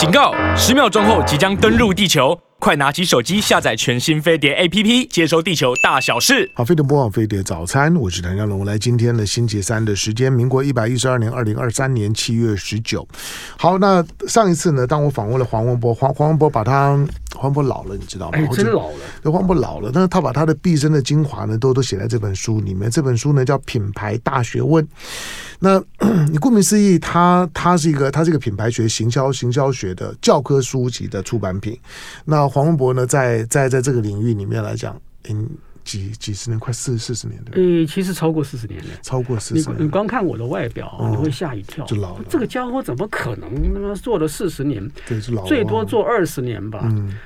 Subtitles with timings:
[0.00, 0.32] 警告！
[0.56, 6.50] 十秒钟后即将登陆地球，快拿起手机下载全新飞碟 APP，接收地球大小事。
[6.54, 8.64] 好，飞碟播放，飞碟早餐，我是谭家龙。
[8.64, 13.06] 来，今天的星期三的时间，民国一百一十二年二零二三年七月十九。
[13.58, 16.98] 好，那上一次呢，当我访问了黄文波，黄黄文波把他
[17.40, 18.38] 黄渤老了，你知道吗？
[18.38, 19.32] 哎，真老了。
[19.32, 22.90] 黄渤老了，但是他把他的毕生的精华呢，都都写在这本书里面。
[22.90, 24.84] 这本书呢，叫《品牌大学问》。
[25.58, 25.82] 那
[26.30, 31.78] 你顾名思义，它它是一个它是一个品牌学、行销、行销学的教科书籍的出版品。
[32.26, 34.94] 那黄文博呢，在在在这个领域里面来讲，
[35.30, 35.48] 嗯。
[35.90, 39.80] 几几十年，快四四十年对不其实超过四十年了，超过四十年。
[39.80, 41.84] 你你光看我的外表，你会吓一跳。
[41.84, 42.24] 就老了。
[42.28, 44.88] 这个家伙怎么可能他妈做了四十年？
[45.08, 45.44] 对，是老。
[45.46, 46.78] 最多做二十年吧，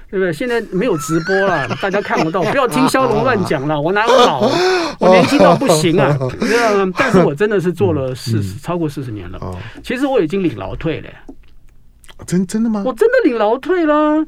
[0.09, 0.32] 对不对？
[0.32, 2.42] 现在没有直播了，大家看不到。
[2.45, 4.50] 不要听肖龙乱讲了，我哪有老？
[4.98, 6.92] 我年轻到不行啊，你知道吗？
[6.96, 9.38] 但是我真的是做了四十，超过四十年了。
[9.82, 11.10] 其实我已经领劳退了。
[12.26, 12.82] 真真的吗？
[12.87, 14.24] 我真的领劳退了。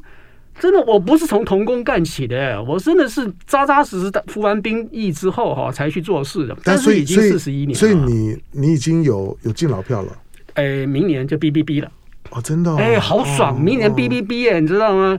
[0.59, 6.57] 真的，我不是从童工干起的，我真的是扎扎实实的服完兵役之后哈才去做事的。
[6.63, 10.11] 但是已经四十一年了，所以你你已经有有进老票了。
[10.55, 11.91] 哎，明年就 B B B 了。
[12.31, 12.77] 哦，真的、哦。
[12.79, 13.61] 哎，好爽！
[13.61, 15.17] 明年 B B B 哎，你知道吗？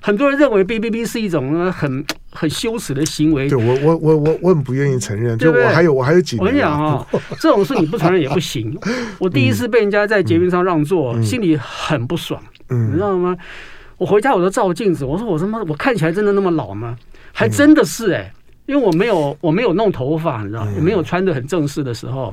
[0.00, 3.46] 很多人认为 B B B 是一种很很羞耻的行为。
[3.50, 5.36] 对我我我我我很不愿意承认。
[5.36, 6.40] 就我还有我还有几年。
[6.40, 7.06] 我跟你讲啊，
[7.38, 8.74] 这种事你不承认也不行。
[9.18, 13.36] 我第一次被人家在捷运上让座，嗯、心里很不爽，嗯、你知道吗？
[14.00, 16.96] 我回家我都照镜子，我说我他妈我看起来真的那么老吗？
[17.34, 18.32] 还真的是哎、欸，
[18.70, 22.32] 因为我没有我没有弄头发，你知道，也没有穿的很正式的时候，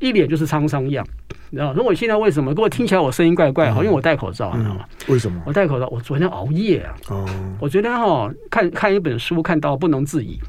[0.00, 1.06] 一脸就是沧桑样，
[1.50, 1.72] 你知道。
[1.76, 3.70] 那我现在为什么给我听起来我声音怪怪？
[3.70, 4.84] 好，因为我戴口罩，你知道吗？
[5.06, 5.40] 为什么？
[5.46, 6.92] 我戴口罩，我昨天熬夜啊。
[7.08, 7.24] 哦。
[7.60, 10.40] 我昨天哈看看一本书，看到不能自已。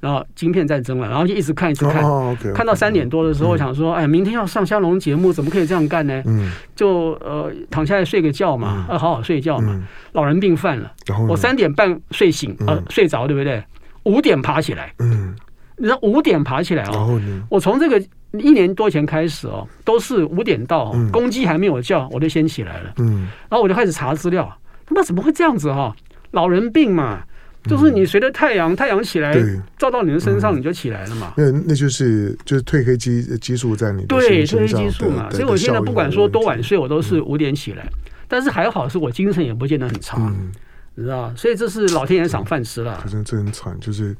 [0.00, 2.02] 然后晶片战争了，然后就一直看一直看，
[2.54, 6.22] 看到三点多的时候，我想说，哎，明天要上香龙节目，怎么可以这样干呢？
[6.74, 9.86] 就呃躺下来睡个觉嘛，呃好好睡觉嘛。
[10.12, 10.90] 老人病犯了，
[11.28, 13.62] 我三点半睡醒，呃睡着对不对？
[14.06, 15.34] 五点爬起来，嗯，
[15.76, 18.02] 你知道五点爬起来哦，我从这个
[18.32, 24.50] 一年多前开始哦，都是五点到，公鸡还没有叫，我就先起来了，嗯，然后我就开始查资料，
[24.86, 25.94] 他妈怎么会这样子哈？
[26.30, 27.22] 老人病嘛。
[27.68, 29.34] 就是你随着太阳，太阳起来
[29.76, 31.34] 照到你的身上，你就起来了嘛。
[31.36, 35.28] 那那就是就是褪黑激激素在你的对褪黑激素嘛。
[35.32, 37.84] 所以我现在不管说多晚睡，我都是五点起来。
[38.28, 40.32] 但是还好是我精神也不见得很差。
[40.98, 42.98] 你知道，所以这是老天爷赏饭吃了。
[43.02, 44.16] 可是这很惨，就是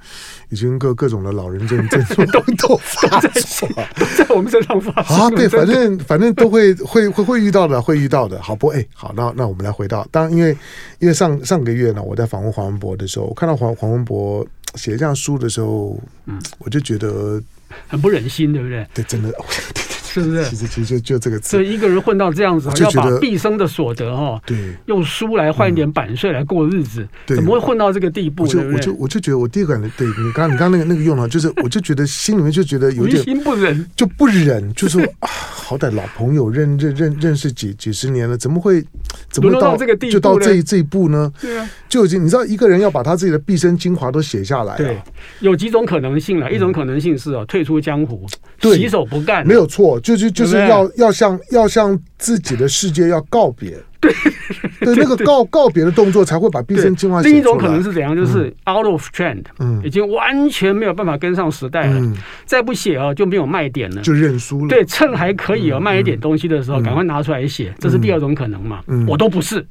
[0.51, 3.31] 已经各各种的老人症症状都都发在
[4.15, 5.31] 在我们身上发生啊。
[5.31, 8.41] 对，反正反正都会 会会会遇到的，会遇到的。
[8.43, 8.69] 好不？
[8.69, 10.57] 哎，好，那那我们来回到，当然因为
[10.99, 17.43] 因为上上个月呢，我在访问黄文博的时候，我看到黄黄文博写这样书的时候，嗯，我就觉得
[17.89, 18.87] 很不忍心，对不对？
[18.93, 19.33] 对，真的。
[20.23, 20.45] 是不是？
[20.45, 21.51] 其实其实就就这个词。
[21.51, 28.45] 所以一个人混到这样子，要把毕生的所得哈，对，用书来换一点版税来过日子，怎么会混到这个地步？
[28.45, 38.85] 我就我就我就觉得，我第一个感觉，对你刚你刚那个那个用了，就是我就觉得心里面就觉得有点心不忍，就不忍，就是啊，好歹老朋友认认认认识几几十年了，怎么会
[39.31, 41.33] 怎么到这个地步，就到这这一步呢？
[41.41, 44.99] 对啊，就已经你知道，一个人要把他自己的毕生精华都写下来，对，
[45.41, 48.27] 有几种可能性了，一种可能性是哦，退出江湖，
[48.63, 49.99] 洗手不干，没有错。
[50.07, 54.13] 就就就是要要向要向自己的世界要告别， 对
[54.79, 56.95] 对，那个告告别的动作才会把毕生。
[57.25, 58.15] 另一种可能是怎样？
[58.15, 62.01] 就是 out of trend，嗯，已经完全没有办法跟上时代了，
[62.45, 64.69] 再不写啊就没有卖点了，就认输了。
[64.69, 68.85] 对，趁还可以啊卖一点东西的时候，赶快拿出来写，这是第二种可能嘛？
[69.09, 69.67] 我都不是，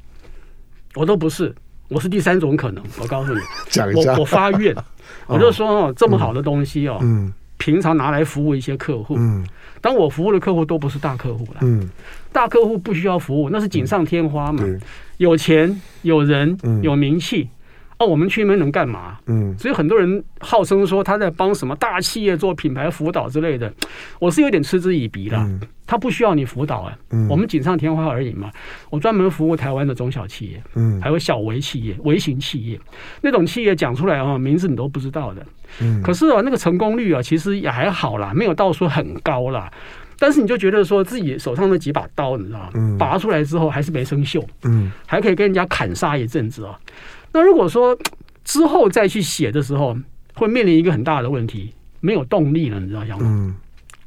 [0.94, 1.54] 我都不是，
[1.88, 2.84] 我是第三种可能。
[3.00, 4.76] 我告诉你， 讲一下，我我发愿，
[5.28, 7.32] 我就说哦，这么好的东西哦，嗯。
[7.58, 9.42] 平常拿来服务一些客户，嗯，
[9.86, 11.88] 当我服务的客户都不是大客户了，嗯，
[12.32, 14.64] 大客户不需要服务，那是锦上添花嘛，
[15.18, 17.48] 有钱有人有名气，
[17.98, 19.18] 哦，我们去那边能干嘛？
[19.26, 23.72] 嗯，所以很多人号称说他在帮什么大企业做品牌辅导之类的，
[24.18, 25.38] 我是有点嗤之以鼻的。
[25.86, 26.98] 他不需要你辅导啊，
[27.30, 28.50] 我们锦上添花而已嘛。
[28.90, 32.80] 我专门服务台湾的中小企业，嗯，还有小微企业、微型企业，
[33.22, 35.46] 那种企业讲出来啊，名字你都不知道的。
[35.80, 39.72] 嗯，可是啊，那个成功率啊，其实也还好啦，没有到说很高啦。
[40.18, 42.96] 但是你就觉得说自己手上那几把刀，你知道吗？
[42.98, 46.76] 拔出来之后还是没生锈，嗯，还可以跟人家砍杀一阵子啊。
[47.36, 47.94] 那如果说
[48.44, 49.94] 之后再去写的时候，
[50.34, 53.18] 会面临一个很大的问题，没有动力了，你知道吗？
[53.20, 53.54] 嗯，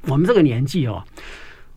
[0.08, 1.04] 我们这个年纪哦。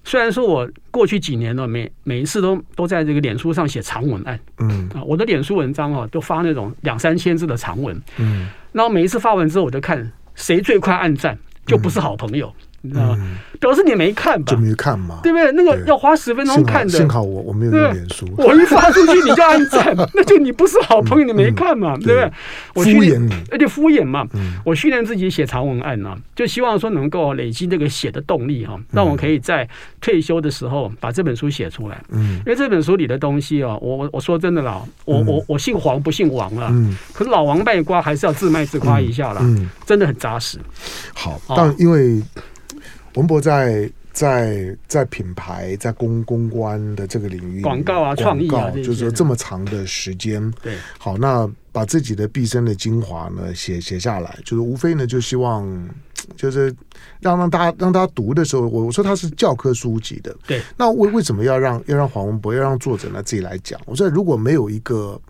[0.02, 12.50] 虽然说我过去几年呢，每每一次都都在这个脸书上写长文案，嗯啊，我的脸书文章啊，都发那种两三千字的长文，嗯，然后每一次发完之后，我就看谁最快按赞，就不是好朋友，
[12.82, 13.18] 你知道吗？
[13.60, 14.52] 表示你没看吧？
[14.52, 15.52] 就没看嘛，对不对？
[15.52, 16.90] 那个要花十分钟看的。
[16.90, 22.32] 幸好我我没有用脸书，我一发出去你就按赞， 那就你不是好朋友，你没看嘛，对不对？
[22.74, 24.26] 我敷衍你，而且敷衍嘛。
[24.64, 29.68] 我训练自己写长文案呢，就希望说能够累积这个写的动力哈，让我可以在
[30.00, 32.02] 退休的时候把这本书写出来。
[32.10, 36.68] 嗯，因为这本书里的东西啊，我我我说真的啦，我我我姓黄不姓王了。
[36.72, 39.38] 嗯，可是老王卖瓜还是要自卖自夸一下啦。
[39.42, 40.58] 嗯，真的很扎实。
[41.14, 42.20] 好，但因为。
[43.14, 55.66] 文博在在在品牌在公公关的这个领域，广告啊、创意啊，就是说这么长的时间，对，好，那把自己的毕生的精华呢写写下来，就是无非呢就希望，
[56.36, 56.74] 就是
[57.20, 63.80] 让让大家让大家读的时候，我我说他是教科书级的，对，那为为什么要让要让黄文博要让作者呢自己来讲？
[63.86, 65.20] 我说如果没有一个。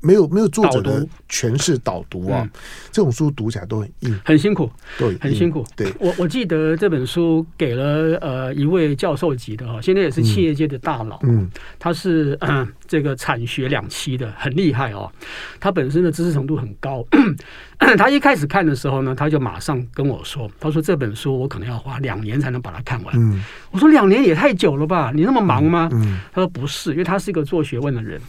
[0.00, 2.48] 没有没有作者的诠释导读啊，
[2.92, 5.64] 这种书读起来都很硬，很辛苦，对，很辛苦。
[5.74, 12.38] 对，我我记得这本书给了呃一位教授级的哈，现在也是企业界的大佬，嗯，他是
[12.86, 15.10] 这个产学两栖的，很厉害哦。
[15.58, 17.04] 他本身的知识程度很高，
[17.98, 23.14] 他一开始看的时候呢，他就马上跟我说，他说这本书我可能要花两年才能把它看完。
[23.18, 25.10] 嗯，我说两年也太久了吧？
[25.14, 25.88] 你那么忙吗？
[25.92, 28.20] 嗯，他说不是，因为他是一个做学问的人。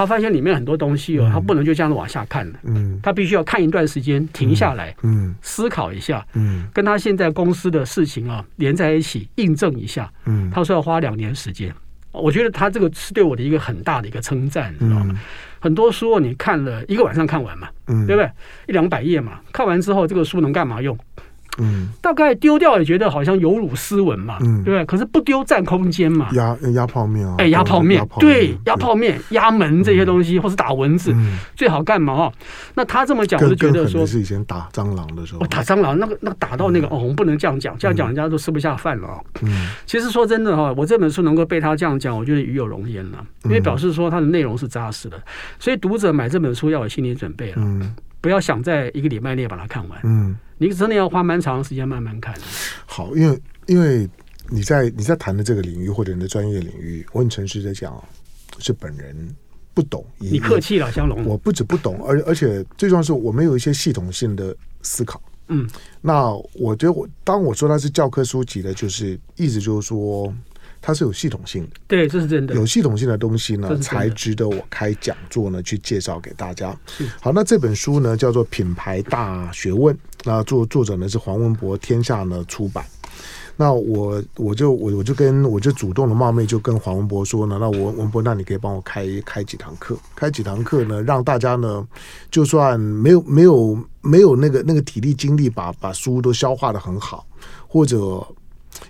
[0.00, 11.70] 他发现里面很多东西哦，他不能就这样子往下看了，嗯，他必须要看一段时间，停下来，嗯，思考一下，嗯，跟他现在公司的事情啊连在一起，印证一下，嗯，他说要花两年时间，
[12.12, 15.20] 我觉得他这个是对我的一个很大的一个称赞，你知道吗？
[15.58, 18.30] 很多书你看了一个晚上看完嘛，嗯，对不对？
[18.68, 20.98] 一两百页嘛，看完之后这个书能干嘛用？
[21.58, 24.84] 嗯，大概丢掉也觉得好像有辱斯文嘛，嗯，对不对？
[24.84, 31.14] 可是不丢占空间嘛，压压泡面啊，哎，压泡面，对，压泡面、压门这些东西，或是打蚊子，
[31.54, 32.32] 最好干嘛哈？
[32.74, 39.20] 那他这么讲，我就觉得说，是以前打蟑螂的时候，打蟑螂那个那个打到那个哦，我们不能这样讲，这样讲人家都吃不下饭了啊。
[39.42, 45.20] 嗯，其实说真的哈，我这本书能够被他这样讲，我觉得与有荣焉了，因为表示说它的内容是扎实的，
[45.58, 50.36] 所以读者买这本书要有心理准备了，嗯，不要想在一个礼拜内把它看完，嗯。
[50.58, 52.34] 你真的要花蛮长时间慢慢看。
[52.84, 54.06] 好，因为因为
[54.50, 57.98] 你在你在谈的这个领域或者你的专业领域，我很诚实的讲，
[58.58, 59.34] 是本人
[59.72, 60.04] 不懂。
[60.18, 61.24] 你客气了，香龙。
[61.24, 65.22] 我不止不懂，而而且最重要是我没有一些系统性的思考。
[65.48, 65.66] 嗯，
[66.02, 70.30] 那我觉得我当我说它是教科书级的，就是意思就是说。
[70.82, 72.54] 它是有系统性的，对，这是真的。
[72.54, 76.74] 有系统性的东西呢，才值得我开讲座呢，去介绍给大家。
[77.20, 79.94] 好，那这本书呢叫做《品牌大学问》，
[80.24, 82.82] 那作作者呢是黄文博，天下呢出版。
[83.56, 91.86] 那我我就我我就跟我就主动的冒昧就跟黄文博说呢，那我文博，那你可以帮我开开几堂课，开几堂课呢，让大家呢
[92.30, 97.26] 就算没有没有没有那个那个体力精力把把书都消化的很好，
[97.68, 98.26] 或者。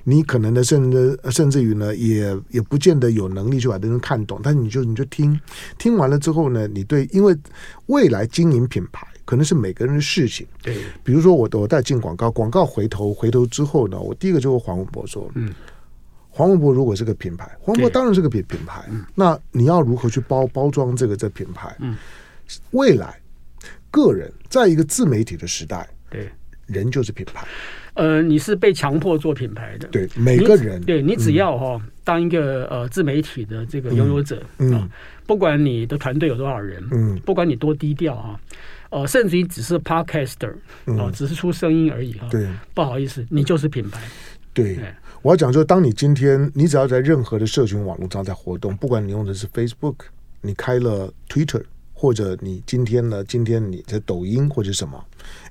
[0.05, 4.41] 你可能呢，甚至甚至于呢，也也不见得有能力去把这人看懂。
[4.43, 5.39] 但是你就你就听
[5.79, 7.37] 听完了之后呢，你对，因为
[7.87, 10.47] 未来经营品牌可能是每个人的事情。
[10.63, 15.53] 对，比如说我我在进广告，广告回头回头之后呢，我第一个就和黄文博说，嗯，
[16.29, 18.89] 黄文博如果是个品牌，黄文博当然是个品品牌。
[19.15, 21.77] 那你要如何去包包装这个这品牌？
[21.81, 21.97] 嗯，
[22.71, 23.21] 未来
[23.91, 26.31] 个人在一个自媒体的时代，对，
[26.67, 27.47] 人就是品牌。
[28.01, 34.91] 呃，你是被强迫做品牌的，对每个人，你对你只要哈、哦嗯、当一个呃自媒体的这个拥有者，嗯，嗯。
[35.27, 38.41] 不管你的团队有多少人，嗯，不管你多低调哈，
[38.89, 40.51] 呃，甚至于只是 podcaster
[40.87, 44.01] 哦、呃，只是出声音而已哈，对，不好意思，你就是品牌。
[44.55, 44.85] 对，对。
[45.21, 49.97] 我要讲说，当你今天你只要在任何的社群网络上在活动，不管你用的是 Facebook，
[50.41, 51.63] 你开了 Twitter，
[52.01, 55.05] 或者你今天呢，今天你在抖音或者什么。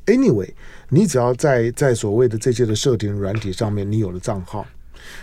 [0.07, 0.49] Anyway，
[0.89, 4.65] 你只要在在所谓的这些的社群软体上面，你有了账号。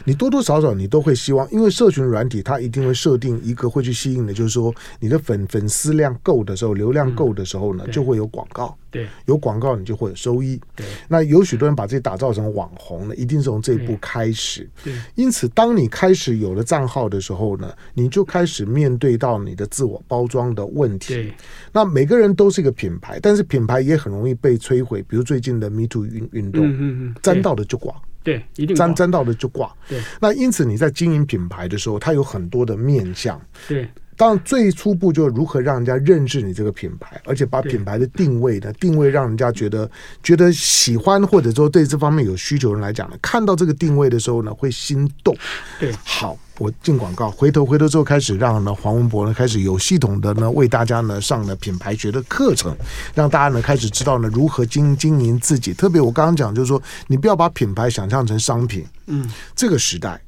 [0.05, 8.77] 你多多少少你都会希望，因为社群软体它一定会设定一个会去吸引的，就是说你的粉粉丝量够的时候，流量够的时候呢，就会有广告。
[8.89, 10.59] 对，有广告你就会有收益。
[10.75, 14.67] 对，那有许多人把自己打造成网红呢，一定是从这一步开始。
[14.83, 21.15] 对，因此当你开始有了账号的时候呢，你就开始面对到你的自我包装的问题。
[21.15, 21.35] 对，
[21.73, 25.03] 那每个人都是一个品牌，但是品牌也很容易被摧毁。
[25.07, 27.95] 比如最近的 Me Too 运运动，嗯嗯，沾到的就挂。
[28.27, 29.73] 对，一定沾沾到的就挂。
[29.89, 33.41] 对，那因此你在经营品牌的时候，它有很多的面向。
[33.69, 39.89] 对，当然最初步就是如何让人家认识你这个品牌，而且把品牌的定位呢，定位让人家觉得
[40.25, 45.33] 觉得喜欢，或者说对这方面有需求人来讲呢，看到这个定位的时候呢，会心动。
[45.79, 46.37] 对，好。
[46.59, 52.75] 我进广告，回头回头之后开始让呢黄文博呢开始有系统的呢为大家呢上了品牌学的课程，
[53.15, 55.75] 让大家呢开始知道呢如何经经营自己。
[55.75, 58.87] 特别我刚刚讲就是说，你不要把品牌想象成商品。
[59.07, 60.21] 嗯，这个时代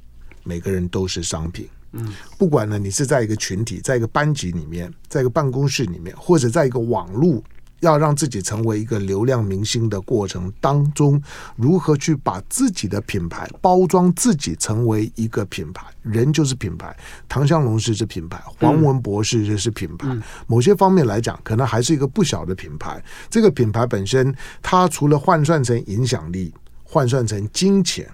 [0.45, 1.69] 每个人都是商品。
[1.93, 7.43] 嗯，不管呢你是在一个群体，在一个班级里面，在一个办公室里面，或者在一个网络。
[7.81, 11.23] 要让自己成为一个流量明星的过程当中，
[11.57, 15.87] 如何去把自己的品牌包装自己成为一个品牌？
[16.03, 16.97] 人就是品牌，
[17.29, 20.09] 唐湘龙是这品牌，黄文博士这是品牌。
[20.47, 23.03] 某些方面来讲，可能还是一个不小的品牌。
[23.29, 28.09] 这个品牌本身，它除了换算成影响力，换算成金钱。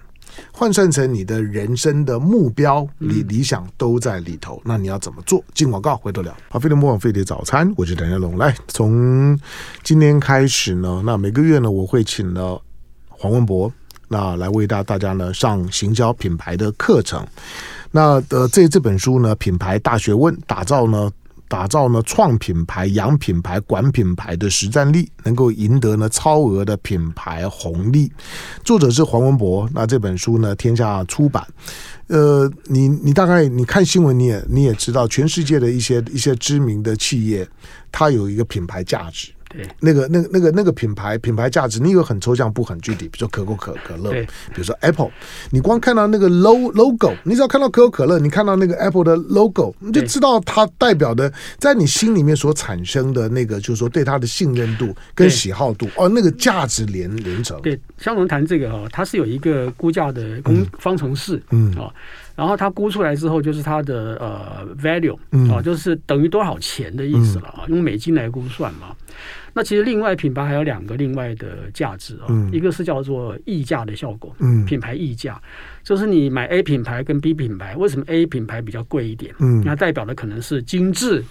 [0.51, 5.43] 换算成你的人生的目标、理理想都在里头，那你要怎么做？
[5.53, 6.35] 进广告，回头聊。
[6.49, 8.37] 好，飞碟模仿飞碟早餐，我是梁家龙。
[8.37, 9.37] 来，从
[9.83, 12.61] 今天开始呢，那每个月呢，我会请了
[13.07, 13.71] 黄文博，
[14.07, 17.25] 那来为大大家呢上行销品牌的课程。
[17.91, 21.11] 那呃，这这本书呢，品牌大学问，打造呢。
[21.47, 28.11] 打造呢创品牌、养品牌、管品牌的实战力，能够赢得呢超额的品牌红利。
[28.63, 29.69] 作者是黄文博。
[29.73, 31.45] 那这本书呢，天下出版。
[32.07, 37.47] 呃，你你大概你看新闻，你也你也知道，全世界的一些一些知名的企业，
[37.91, 39.34] 它有一个品牌价值。
[39.79, 45.09] 那个、那个、那个、那个品牌品牌价值，你以为很抽象不很具体，比如说可口可可乐，比如说 Apple，
[45.51, 57.61] 你光看到那个 logo logo，你只要看到可口可乐，你看到那个 Apple 的 logo，你就知道它代表的在你心里面所产生的那个，就是说对它的信任度跟喜好度哦，那个价值连连成。
[57.61, 61.73] 对，湘龙谈这个哈，它是有一个估价的公方程式，嗯。
[61.75, 61.91] 啊。
[62.35, 65.15] 然后它估出来之后，就是它的呃 value
[65.49, 68.87] 啊，就是等于多少钱的意思了啊，用美金来估算嘛。
[69.57, 74.35] 那其实另外品牌还有两个另外的价值啊，一个是叫做溢价的效果，
[74.67, 75.41] 品牌溢价，
[75.81, 79.33] 就是你买 A 品牌跟 B 品牌，为什么 A 品牌比较贵一点？
[79.39, 81.23] 嗯，那代表的可能是精致、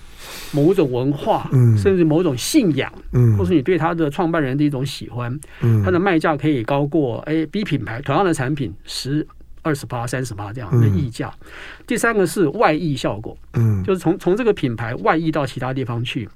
[0.53, 2.91] 某种文化，甚至某种信仰，
[3.37, 5.39] 或是你对它的创办人的一种喜欢，
[5.85, 9.27] 它的卖价可以高过 A、B 品牌同样的产品十。
[9.65, 11.33] 二十八、三十八这样的溢价。
[11.87, 16.29] 第三个是外溢效果，嗯，就是从从这个品牌外溢到其他地方去。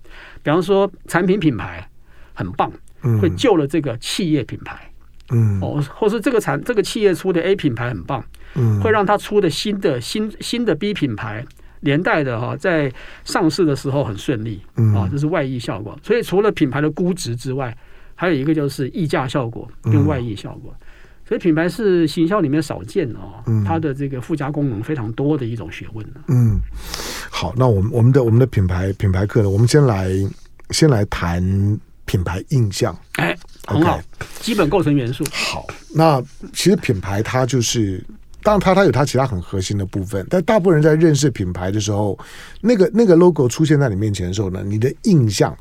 [0.43, 1.89] 比方说，产品品牌
[2.35, 2.73] 很棒，
[3.21, 4.91] 会救了这个企业品牌，
[5.31, 11.45] 嗯，哦，或是这个产这个企业出的 A 品牌很棒，嗯，会让它出的新的新新的 B 品牌
[11.81, 12.91] 连带的哈，在
[13.25, 15.99] 上市的时候很顺利，嗯，啊，这是外溢效果。
[16.03, 17.77] 所以除了品牌的估值之外，
[18.15, 20.75] 还有一个就是溢价效果跟外溢效果。
[21.29, 26.07] 所以品牌是行销里面少见哦，它的这个附加功能非常多的一种学问。
[26.29, 26.59] 嗯，
[27.29, 30.11] 好，那我们我们的我们的品牌品牌课呢，我们先来
[30.71, 31.43] 先来谈
[32.07, 32.99] 品牌印象。
[33.17, 34.01] 哎，很好
[34.41, 35.23] 基本构成元素。
[35.31, 36.19] 好，那
[36.55, 38.03] 其实品牌它就是，
[38.43, 42.19] 当然它它有它其他很核心的部分，但大部分人在认识品牌的时候，
[42.63, 45.55] 那个那个 logo 出现在你面前的时候呢，你的印象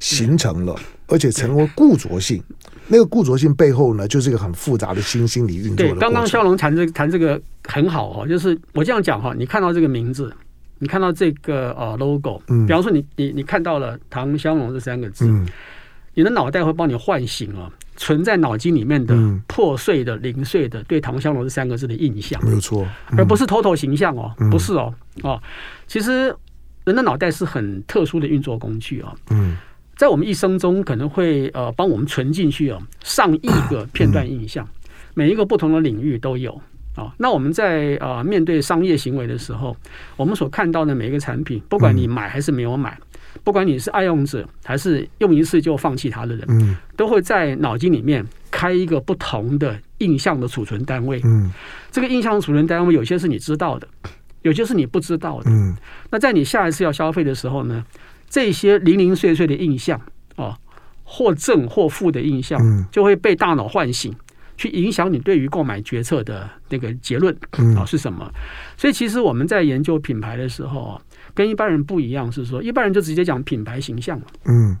[0.00, 2.42] 形成了，嗯、而且成为固着性。
[2.88, 5.94] 那个固着性背后呢，就是一个很复杂的新心理运作的过程。
[5.94, 10.34] 对，刚刚肖龙谈这谈这个很好哈，就是我这样讲哈，你看到这个名字，
[10.80, 15.46] 你看到这个呃 logo，嗯，比方说你你你看到了唐香龙这三个字，嗯，
[16.14, 19.16] 你的脑袋会帮你唤醒啊，存在脑筋里面的
[19.46, 22.84] 破碎的零碎的对唐香龙这三个字的印象，没有错，
[23.16, 24.92] 而不是 total 形象哦，不是哦，
[25.22, 25.40] 哦，
[25.86, 26.34] 其实
[26.84, 29.56] 人的脑袋是很特殊的运作工具哦，嗯。
[30.00, 34.66] 在我们一生中，可能会呃帮我们存进去啊上亿个片段印象，
[35.12, 36.58] 每一个不同的领域都有
[36.96, 37.12] 啊。
[37.18, 39.76] 那我们在啊面对商业行为的时候，
[40.16, 42.98] 我们所看到的每一个产品，不管你买还是没有买，
[43.44, 51.20] 不管你是爱用者还是用一次就放弃它的人，都会在脑筋里面开一个不同的印象的储存单位。
[51.90, 53.86] 这个印象的储存单位有些是你知道的，
[54.40, 55.50] 有些是你不知道的。
[56.08, 57.84] 那在你下一次要消费的时候呢，
[58.30, 60.00] 这些零零碎碎的印象
[60.36, 60.56] 啊，
[61.02, 64.14] 或正或负的印象，就会被大脑唤醒，
[64.56, 67.36] 去影响你对于购买决策的那个结论
[67.76, 68.32] 啊是什么？
[68.76, 71.02] 所以其实我们在研究品牌的时候啊，
[71.34, 74.20] 跟一般人不一样，是说一般人就直接讲品牌形象。
[74.44, 74.76] 嗯，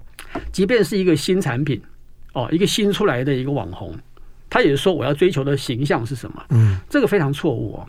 [0.52, 1.82] 即便是一个新产品
[2.32, 3.92] 哦，一个新出来的一个网红，
[4.48, 6.40] 他也是说我要追求的形象是什么？
[6.50, 7.86] 嗯，这个非常错误哦。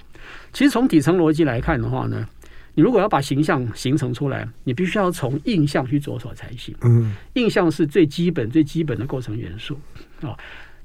[0.52, 2.28] 其实从底层逻辑来看的话呢。
[2.74, 6.76] 你如果要把形象形成出来，你必须要从印象去着手才行。
[6.82, 9.78] 嗯，印象是最基本、最基本的构成元素
[10.22, 10.36] 啊。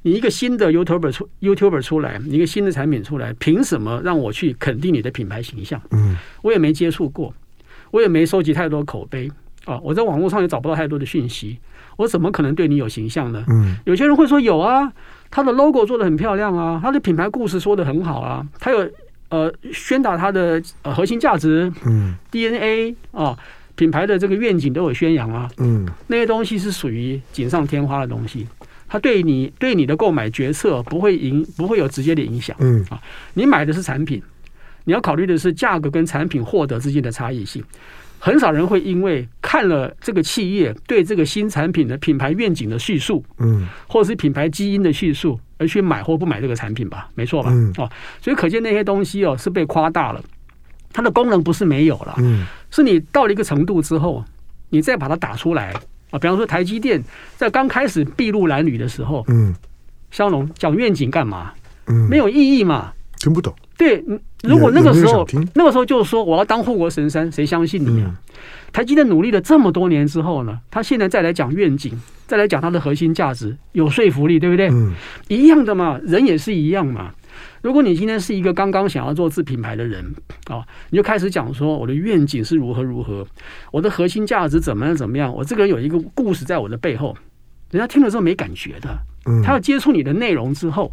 [0.02, 5.80] 你一个新的 YouTuber 出 YouTuber 出来，你一个新的产品出来，凭什么让我去肯定你的品牌形象？
[5.90, 7.34] 嗯，我也没接触过，
[7.90, 9.28] 我也没收集太多口碑
[9.64, 11.58] 啊，我在网络上也找不到太多的讯息，
[11.96, 13.44] 我怎么可能对你有形象呢？
[13.48, 14.92] 嗯，有些人会说有啊，
[15.28, 18.88] 他的 logo 做的很漂亮啊，他的品牌故事说的很好啊，他有
[19.28, 23.36] 呃宣达它的呃核心价值，嗯，DNA 啊，
[23.74, 28.46] 品牌的这个愿景都有宣扬啊，嗯，那些东西是属于锦上添花的东西。
[28.88, 33.02] 它对你对你的购买决策不会影不会有直接的影响，嗯啊，
[33.34, 34.22] 你买的是产品，
[34.84, 37.62] 你要考虑的是价格跟产品获得之间的差异性。
[38.18, 47.08] 很少人会因为看了这个企业对这个新产品的品牌愿景的叙述，嗯，或者是品牌基因的叙述而去买或不买这个产品吧？
[47.14, 47.50] 没错吧？
[47.52, 47.88] 嗯哦，
[48.20, 50.22] 所以可见那些东西哦是被夸大了，
[50.92, 54.24] 它的功能不是没有了，嗯，是你到了一个程度之后，
[54.70, 55.72] 你再把它打出来。
[56.10, 57.02] 啊，比方说台积电
[57.36, 59.52] 在刚开始筚路蓝缕的时候，嗯，
[60.12, 61.52] 香龙讲愿景干嘛？
[61.88, 63.52] 嗯，没有意义嘛，听不懂。
[63.76, 64.02] 对，
[64.46, 68.06] 如果那个时候那个时候就是说我要当护国神山，谁相信你啊？
[68.08, 68.16] 嗯、
[68.72, 71.92] 台积电努力了这么多年之后呢，他现在再来讲愿景，
[72.26, 74.68] 再来讲他的核心价值，有说服力，对不对？
[74.68, 74.92] 嗯，
[75.28, 77.12] 一样的嘛，人也是一样嘛。
[77.60, 80.04] 如果你今天是一个刚刚想要做自品牌的人
[80.48, 83.26] 啊，你就开始讲说我的愿景是如何如何，
[83.72, 87.16] 我的核心价值怎么样怎么样，我这个人有一个故事在我的背后，
[87.70, 88.96] 人家听了之后没感觉的。
[89.42, 90.92] 他要接触你的内容之后，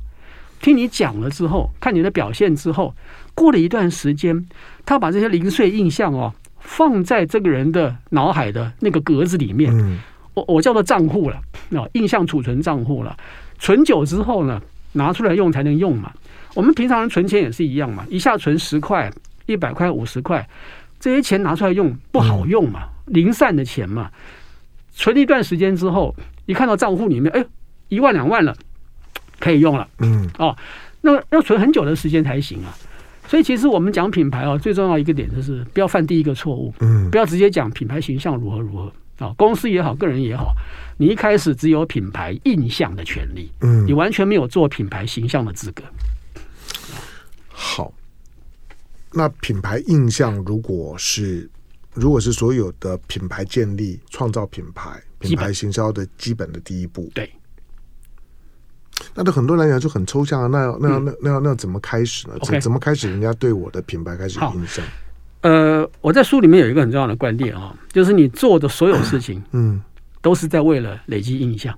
[0.59, 2.93] 听你讲了之后，看你的表现之后，
[3.35, 4.45] 过了一段时间，
[4.85, 9.99] 他把这些零碎印象哦放在这个人的脑海的那个格子里面，
[10.33, 13.15] 我我叫做账户了，哦，印象储存账户了，
[13.59, 14.61] 存久之后呢，
[14.93, 16.11] 拿出来用才能用嘛。
[16.53, 19.11] 我们平常人存钱也是一样嘛，一下存十块、
[19.47, 20.47] 一百块、五十块，
[20.99, 24.11] 这些钱拿出来用不好用嘛，零散的钱嘛。
[24.95, 27.43] 存一段时间之后，一看到账户里面，哎，
[27.89, 28.55] 一万两万了，
[29.39, 29.87] 可以用了。
[29.97, 30.55] 嗯，哦，
[31.01, 32.69] 那要存很久的时间才行啊。
[33.27, 36.73] 所以其实我们讲品牌哦，最重要一个点就是不要犯第一个错误。
[36.79, 38.91] 嗯，不要直接讲品牌形象如何如何
[39.25, 40.53] 啊，公司也好，个人也好，
[40.97, 45.83] 你一开始只有品牌印象的权利，嗯，你完全没有做品牌形象的资格。
[47.47, 47.93] 好，
[49.11, 51.49] 那品牌印象如果是
[51.93, 57.31] 如果是所有的品牌建立、创造品牌、品牌行销的基本的第一步，对。
[59.15, 62.33] 那对很多人来讲就很抽象啊，那要那要那那要那要怎么开始呢？
[62.43, 64.83] 怎怎么开始人家对我的品牌开始印象？
[65.41, 69.81] 呃，我在书里面有一个很重要的观念啊，就是你做的所有事情，嗯，
[70.21, 71.77] 都是在为了累积印象。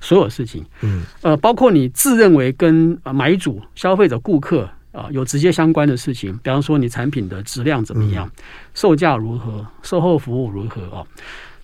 [0.00, 4.68] 所有事情，嗯，呃，包括你自认为跟买主、消费者、顾客。
[4.92, 8.42] 啊，有直接相关的事情，比方说你产品的质量怎么样，嗯、
[8.74, 11.06] 售价如何，售后服务如何啊？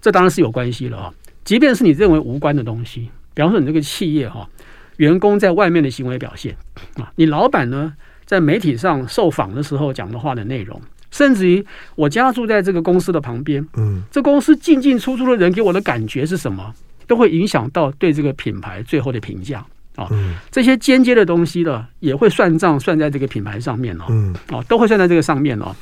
[0.00, 1.12] 这当然是有关系了啊。
[1.44, 4.48] 即便是你认为无关的东西，比方说你这个企业哈，
[4.96, 6.56] 员工在外面的行为表现
[6.96, 7.92] 啊，你老板呢
[8.24, 10.80] 在媒体上受访的时候讲的话的内容，
[11.11, 16.74] 甚至于我家住在这个公司的旁边，嗯，这公司进进出出的人给我的感觉是什么，
[17.06, 19.64] 都会影响到对这个品牌最后的评价。
[19.96, 20.11] 啊，
[20.50, 24.04] 这些间接的东西呢，也会算账算在这个品牌上面哦，
[24.50, 25.74] 哦，都会算在这个上面哦。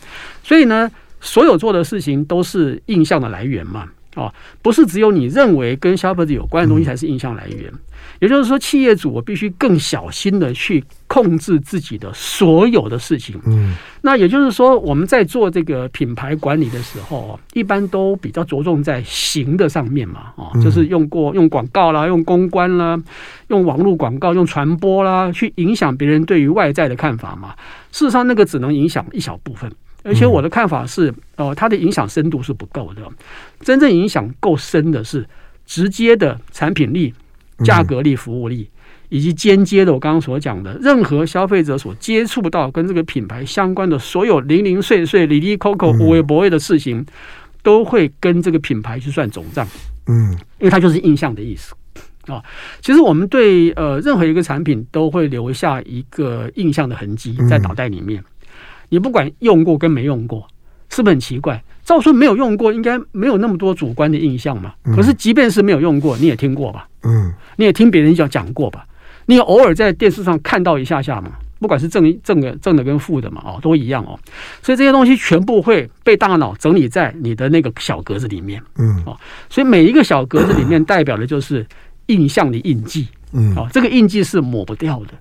[0.44, 0.88] 所以呢，
[1.20, 7.72] 所有做的事情都是印象的来源嘛，哦，不是只有你认为跟消费者有关的东西才是印象来源。
[8.20, 13.40] 也就是说，企业主我必须更小心的去控制自己的所有的事情。
[13.46, 23.00] 嗯，那也就是说，我们在做这个品牌管理的时候，一般都比较着重在行的上面嘛，哦，就是用过用广告啦，用公关啦，
[23.48, 27.54] 用网络广告，用传播啦，去影响别人对于外在的看法嘛。
[27.90, 29.70] 事实上，那个只能影响一小部分，
[30.04, 33.02] 而且我的看法是，哦，它的影响深度是不够的。
[33.60, 35.28] 真正影响够深的是
[35.66, 37.12] 直接的产品力。
[37.64, 38.68] 价格力、服务力，
[39.10, 47.06] 以及间接的，我刚刚所讲的，任何消费者所接触到跟这个品牌相关的所有零零碎碎、里里扣扣、无微不微的事情，
[47.62, 49.64] 都会跟这个品牌去算总账。
[50.08, 51.76] 嗯，因为它就是印象的意思
[52.26, 52.42] 啊。
[52.82, 58.20] 其实我们对呃任何一个产品都会留下一个印象的痕迹在脑袋里面。
[58.94, 60.46] 你不管用过跟没用过，
[60.88, 61.60] 是不是很奇怪？
[61.82, 64.72] 照说没有用过，应该没有那么多主观的印象嘛。
[64.94, 66.88] 可是即便是没有用过，你也听过吧？
[67.02, 68.86] 嗯，你也听别人讲讲过吧？
[69.26, 74.16] 你也偶尔在电视上看到一下下嘛，不管是正正的、正的跟负的嘛，哦，都一样哦。
[74.62, 79.18] 所以这些东西全部会被大脑整理在你的那个小格子里面，嗯，哦，
[79.50, 81.66] 所以每一个小格子里面代表的就是
[82.06, 85.14] 印象的印记，嗯，哦，这个印记是抹不掉的，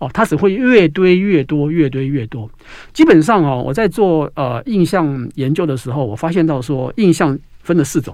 [0.00, 2.50] 哦，它只会越堆越多，越堆越多。
[2.92, 8.12] 基本上哦，我在做呃印象研究的时候，我发现到说，印象分了四种，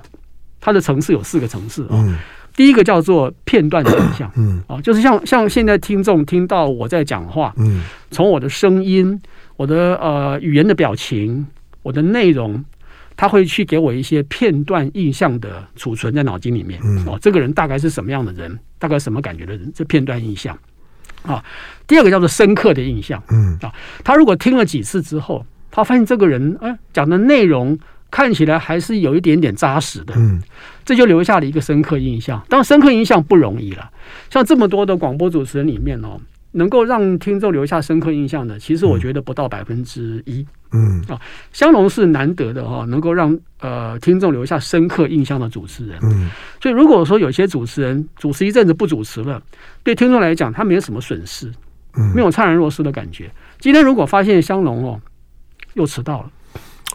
[0.61, 1.91] 它的层次有四个层次啊。
[1.93, 2.19] 嗯
[2.57, 9.21] 第一个叫做片段的印象，嗯，哦，就是像像现在听众听到我在讲话，嗯，从我的声音、
[9.59, 11.47] 我的呃语言的表情、
[11.83, 12.65] 我的内容，
[13.15, 16.81] 他会去给我一些片段印象的储存在脑筋里面。
[16.83, 20.59] 嗯、哦，这个人大概是什么样的人，大概什么感觉的人，这片段印象。
[21.27, 21.45] 啊，
[21.87, 23.23] 第二个叫做深刻的印象。
[23.31, 23.73] 嗯啊，
[24.05, 27.79] 他如果听了几次之后，他发现这个人哎讲的内容
[28.11, 30.15] 看起来还是有一点点扎实的。
[30.17, 30.41] 嗯，
[30.85, 32.43] 这就留下了一个深刻印象。
[32.49, 33.91] 当然，深刻印象不容易了。
[34.31, 36.21] 像这么多的广播主持人里面哦。
[36.57, 40.45] 能够让听众留下深刻印象的，其实我觉得不到百分之一。
[40.73, 41.21] 嗯啊，
[41.53, 45.99] 香龙是难得的哈，能够让呃听众留下深刻印象的主持人。
[46.03, 46.29] 嗯，
[46.61, 49.41] 所以如果说有些主持人主持一阵子不主持了，
[49.85, 51.53] 对听众来讲他没有什么损失，
[51.97, 53.31] 嗯，没有怅然若失的感觉。
[53.61, 55.01] 今天如果发现香龙哦
[55.75, 56.31] 又迟到了，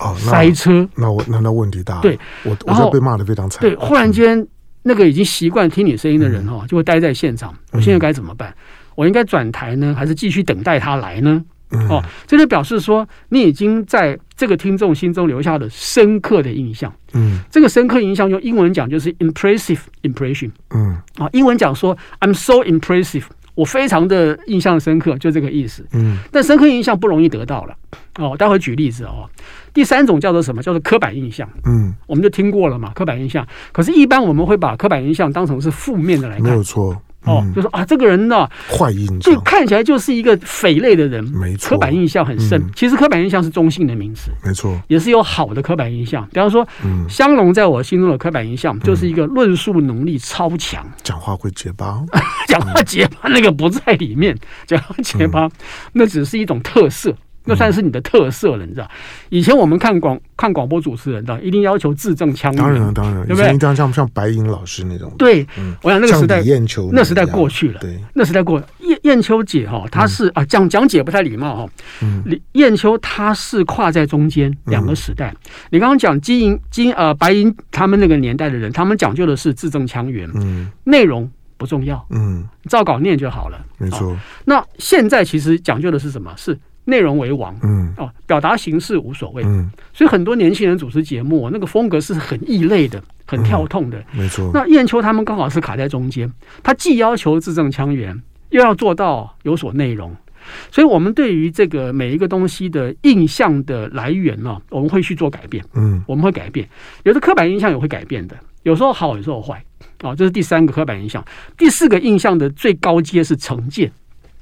[0.02, 2.02] 哦，塞车，那我那那问题大了。
[2.02, 3.62] 对，我我就被骂的非常惨。
[3.62, 4.46] 对，忽然间
[4.84, 7.56] 那个已经习惯听你声音的人哈，就会待在现场。
[7.72, 8.54] 我现在该怎么办？
[9.02, 11.44] 我应该转台呢，还是继续等待他来呢？
[11.72, 16.94] 嗯、哦，这就表示说你已经在这个听众心中留下了深刻的印象。
[17.14, 20.52] 嗯，这个深刻印象用英文讲就是 impressive impression。
[20.70, 23.24] 嗯，啊，英文讲说 I'm so impressive，
[23.56, 25.84] 我非常的印象深刻，就这个意思。
[25.94, 27.76] 嗯，但深刻印象不容易得到了。
[28.20, 29.28] 哦，待会举例子哦。
[29.74, 30.62] 第三种叫做什么？
[30.62, 31.50] 叫做刻板印象。
[31.66, 33.48] 嗯，我们就听过了嘛，刻板印象。
[33.72, 36.44] 可是，一般我们会把刻板印象当成是负面的来看。
[36.44, 37.02] 没有错。
[37.26, 42.62] 哦，就说啊，这个人呢，坏印象，就看起来就是一个匪类的人，没错，刻板印象很深。
[42.76, 46.28] 其实刻板印象是中性的名词，没错，也是有好的刻板印象。
[46.34, 46.68] 比方说，
[47.08, 52.02] 香龙在我心中的刻板印象就是一个论述能力超强，讲话会结巴，
[52.48, 55.50] 讲话结巴那个不在里面，讲话结巴
[55.94, 57.16] 那只是一种特色。
[57.46, 58.90] 那算是你的特色了，你知道？
[59.30, 62.64] 以前我们看广看广播主持人的，一定要求字正腔圆。
[62.64, 63.58] 当然，当然，对不对？
[63.60, 65.12] 像像像白银老师那种。
[65.18, 65.46] 对，
[65.82, 66.44] 我想那个时代，
[66.92, 67.80] 那时代过去了。
[67.80, 68.62] 对，那时代过。
[68.80, 71.70] 燕燕秋姐哈，她是啊，讲讲解不太礼貌哈。
[72.02, 72.22] 嗯。
[72.26, 75.34] 李艳秋她是跨在中间两个时代。
[75.70, 83.58] 你刚刚讲金银金呃白银他们那个年代的人，他们讲究的是字正腔圆，嗯，内容不重要，嗯，照稿念就好了。
[83.78, 84.16] 没错。
[84.46, 86.34] 那现在其实讲究的是什么？
[86.36, 86.58] 是。
[86.86, 94.50] 内容为王，嗯，哦，表达形式无所谓，嗯，所以很多年轻人主持节目，那个风格是很异类的，很跳痛的，没错。
[94.54, 96.32] 那燕秋他们刚好是卡在中间，
[96.64, 100.16] 他既要求字正腔圆，又要做到有所内容，
[100.72, 106.68] 所以我们对于这个每一个东西的印象的来源呢，我们会去做改变，嗯，我们会改变，
[107.04, 109.64] 有的刻板印象也会改变的，有时候好，有时候坏，
[110.02, 111.24] 啊，这是第三个刻板印象。
[111.58, 113.92] 第四个印象的最高阶是成见。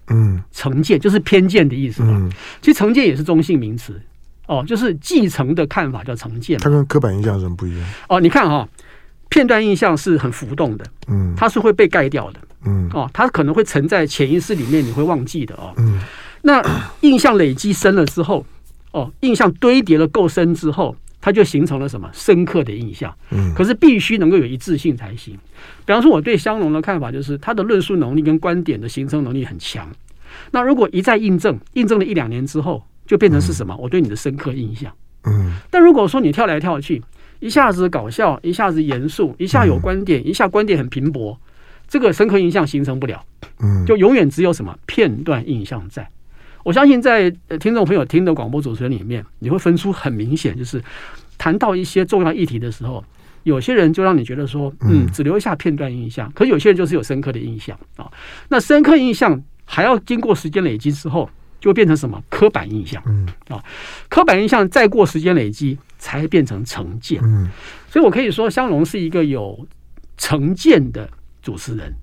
[0.10, 2.13] 嗯，成见就是偏见的意思嘛。
[2.15, 4.00] 嗯，其实成见也是中性名词
[4.48, 6.58] 哦，就是继承的看法叫成见。
[6.60, 7.89] 它跟刻板印象有什么不一样？
[8.08, 8.67] 哦，你看哈，
[9.30, 15.74] 片段印象是很浮动的，嗯，它是会被盖掉的，嗯，哦，它可能会沉在潜意识里面，你会忘记的哦。
[15.78, 16.00] 嗯，
[16.41, 16.62] 那
[17.02, 18.45] 印象累积深了之后，
[18.91, 20.95] 哦，印象堆叠了够深之后。
[21.21, 23.13] 它就形成了什么深刻的印象？
[23.32, 25.38] 嗯，可是必须能够有一致性才行。
[25.86, 29.89] 比方说，我对香农的看法就是，他的论述能力跟观点的形成能力很强。
[30.51, 33.75] 那如果一再印证，印证了一两年之后，就变成是什么？
[33.77, 34.91] 我对你的深刻印象。
[35.25, 37.03] 嗯，但如果说你跳来跳去，
[37.39, 41.38] 一下子搞笑，一下子严肃，一下有观点，一下观点很平薄，
[41.88, 43.21] 这个深刻印象形成不了。
[43.60, 46.10] 嗯，就永远只有什么片段印象在。
[46.63, 50.82] 我相信在听众朋友听的广播主持人里面，你会分出很明显，就是
[51.38, 53.04] 谈到一些重要议题的时候，
[53.43, 58.12] 有些人就让你觉得说，嗯，只留下片段印象；可有些人就是有深刻的印象啊。
[58.50, 63.02] 那深刻印象还要经过时间累积之后，就会变成什么刻板印象？
[63.06, 63.63] 嗯啊，
[64.10, 67.22] 刻板印象再过时间累积，才变成成见。
[67.24, 67.48] 嗯，
[67.89, 69.65] 所以我可以说，香龙是一个有
[70.17, 71.10] 成见的
[71.41, 71.93] 主持人。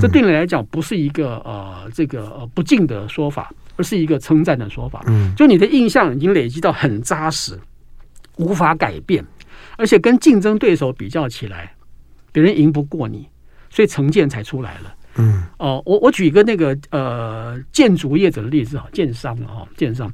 [0.00, 3.52] 这对你来讲不是一个呃这个呃不敬的说法。
[3.76, 7.58] 而是一个称赞的说法，嗯，就你的印象已经累积到很扎实，
[8.36, 9.24] 无法改变，
[9.76, 11.74] 而且跟竞争对手比较起来，
[12.32, 13.28] 别人赢不过你，
[13.70, 20.12] 所以成见才出来了，嗯，哦，我我举一个那个呃建筑业者的例子哈，建商哈，建商。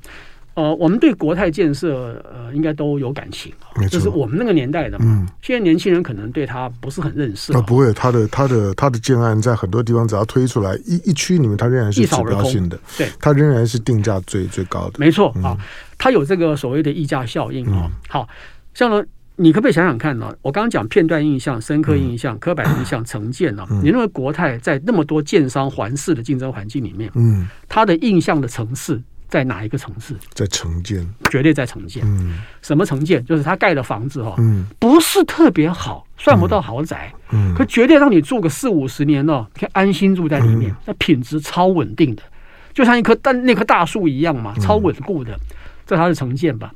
[0.54, 3.52] 呃，我们对国泰建设呃应该都有感情，
[3.88, 5.04] 这是我们那个年代的嘛。
[5.08, 7.52] 嗯，现在年轻人可能对他不是很认识。
[7.52, 12.78] 啊不会，他的他的他的建案在很多地方只要推出来一一区里面，它仍然是指标性的。
[12.98, 14.94] 对，它仍然是定价最最高的。
[14.98, 15.56] 没错啊，
[15.96, 17.84] 它有这个所谓的溢价效应啊。
[17.84, 18.28] 嗯、好
[18.74, 19.04] 像呢，
[19.36, 20.34] 你可不可以想想看呢？
[20.42, 23.64] 我刚刚讲片段印象、深刻印象、嗯、刻板印象、成见呢？
[23.70, 29.00] 嗯、你认为国泰在那么多建商环视的竞争环境里面，嗯，它的印象的层次？
[29.30, 30.14] 在哪一个城市？
[30.34, 32.02] 在城建，绝对在城建。
[32.04, 33.24] 嗯，什么城建？
[33.24, 42.22] 就是他盖的房子哈，嗯，不是特别好，算不到豪宅，嗯，可绝对让你住个四五十年哦，可以安心住在里面，那品质超稳定的，
[42.74, 45.38] 就像一棵但那棵大树一样嘛，超稳固的，
[45.86, 46.72] 这它是城建吧？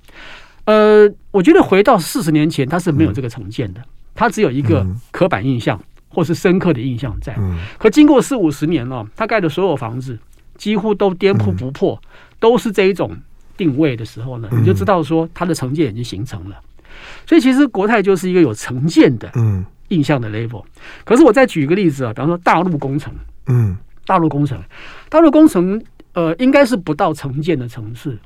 [0.67, 3.83] 呃，我觉得回到四十年前，它是没有这个城建的，
[4.15, 7.37] 它只有一个刻板印象或是深刻的印象在。
[7.79, 10.19] 可经过四五十年了，他盖的所有房子
[10.57, 12.01] 几乎都颠扑不破，
[12.39, 13.17] 都是这一种
[13.57, 16.57] 定位的时候呢，你就知道说它的成见已经形成了。
[17.27, 19.31] 所以其实国泰就是一个有成见的
[19.89, 20.65] 印象的 label。
[21.05, 23.13] 可是我再举一个例子啊，比方说大陆工程，
[23.47, 24.61] 嗯，大陆工程，
[25.09, 28.17] 大陆工程，呃，应该是不到成见的层次。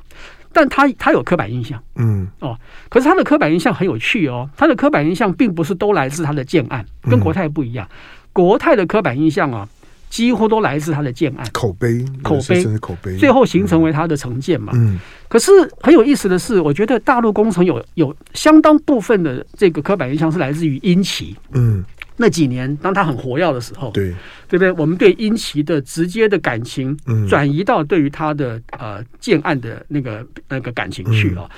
[0.50, 2.26] 但他他有刻板印象，嗯。
[2.40, 7.88] 哦，可是他的刻板印象很有趣哦，他的刻板印象并不是都来自他的建案，跟国泰不一样，
[8.32, 9.68] 国泰的刻板印象啊，
[10.08, 21.84] 几乎都来自他的建案，口碑，口碑，口碑，最后形成为他的成见嘛，嗯，可是很有意思的是，我觉得大陆工程有有相当部分的这个刻板印象是来自于英企，嗯。
[22.20, 24.10] 那几年，当他很活跃的时候，对，
[24.48, 24.72] 对不对？
[24.72, 26.96] 我们对英奇的直接的感情
[27.28, 31.48] 转移到对于他的呃建案的那个那个感情去了。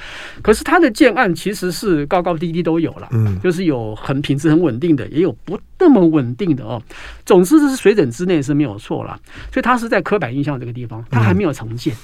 [0.43, 6.81] 可是他的建案其实是高高低低都有了，嗯，就是有很品质很稳定的，也有不那么稳定的哦。
[7.25, 9.19] 总之这是水准之内是没有错了。
[9.51, 11.95] 所以他是在刻板印象这个地方，他还没有成见。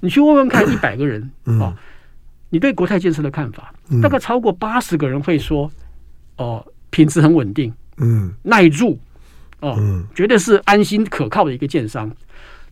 [0.00, 1.72] 你去问问看， 一百个人哦，
[2.48, 5.70] 你对国泰建设的看法，大概超过八十个人会说，
[6.36, 7.72] 哦，品质很稳定。
[8.00, 8.98] 嗯，耐住
[9.60, 12.10] 哦，嗯，绝对是安心可靠的一个建商，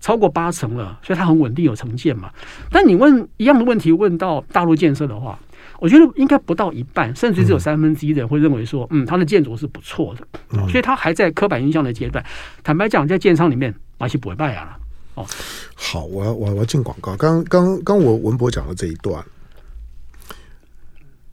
[0.01, 2.33] 超过八成了，所以它很稳定，有成建嘛。
[2.71, 5.39] 但你问一样的问题，问到大陆建设的话，
[5.81, 12.25] 我觉得应该不到一半，甚至只有三分之一的人会认为说，嗯，它的建筑是不错的，嗯，所以它还在刻板印象的阶段。
[12.65, 14.79] 坦白讲，在建商里面，马西不会败啊。
[15.15, 15.27] 哦，
[15.75, 17.15] 好，我要我要进广告。
[17.17, 19.23] 刚刚刚我文博讲的这一段，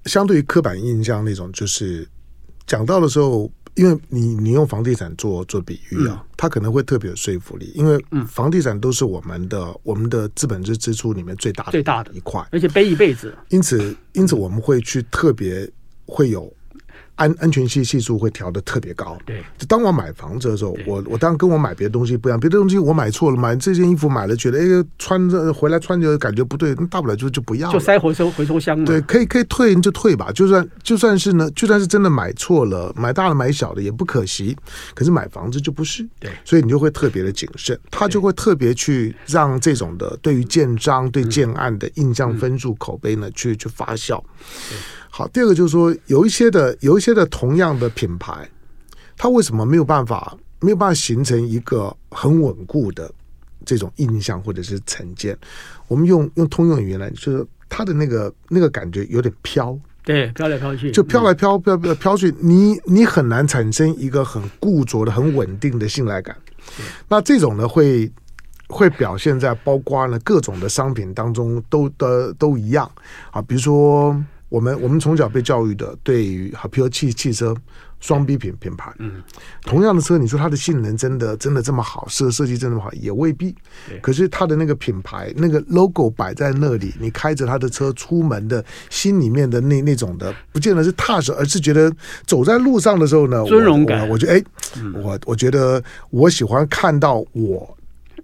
[0.04, 2.06] 相对于刻板印象那种，就是
[2.68, 3.50] 讲到的时候。
[3.76, 13.36] 因为你你用房地产做做比喻啊，它可能会特别有说服力，因为房地产都是我们的我们的资本支支出里面最大的最大的一块，而且背一辈子。
[13.50, 15.70] 因此因此我们会去特别
[16.06, 16.52] 会有。
[17.16, 19.18] 安安全系系数会调的特别高。
[19.26, 28.84] 对，就当我买房子的时候，我我当然跟我买别的东西不一样，别的东西我买错了，买这件衣服买了觉得哎穿着回来穿着感觉不对，那大不了就就不要了，就塞回收回收箱。
[28.86, 34.56] 对，可以可以退你就退吧，就算就算是呢，就算是真的买错了，买大了买小的也不可惜。
[34.94, 44.22] 可是买房子就不是，对，所以你就会特别的谨慎，他就会特别去让这种的对于建章对建案的印象分数口碑呢去去发酵。
[45.18, 48.46] 好，第二个就是说，有一些的，有一些的同样的品牌，
[49.16, 53.10] 它为什么没有办法，没有办法形成一个很稳固的
[53.64, 55.34] 这种印象或者是成见？
[55.88, 66.36] 我们用用通用语言来，就是它的那个那个感觉有点飘，对，飘来飘去，就飘来飘飘飘飘去，你你很难产生一个很固着的、很稳定的信赖感。
[67.08, 68.12] 那这种呢，会
[68.68, 72.92] 会表现在包括呢各种的商品当中都，都的都一样
[73.32, 74.14] 啊，比如说。
[74.56, 77.54] 我们我们从小被教育的，对于好，比如汽汽车
[78.00, 79.22] 双 B 品品牌，嗯，
[79.64, 83.54] 同样的车，你说它的性能真的真的这么好，设设计真的这么好，也未必。
[84.02, 91.92] 可是它的那个品牌，那个 logo 摆在那里，你开着它的车出门的心里面的那那种的，不见得是踏实，而是觉得
[92.26, 94.08] 走在路上的时候呢，尊荣感。
[94.08, 94.44] 我，我觉得，哎，
[95.04, 97.75] 我我觉得我喜欢看到我。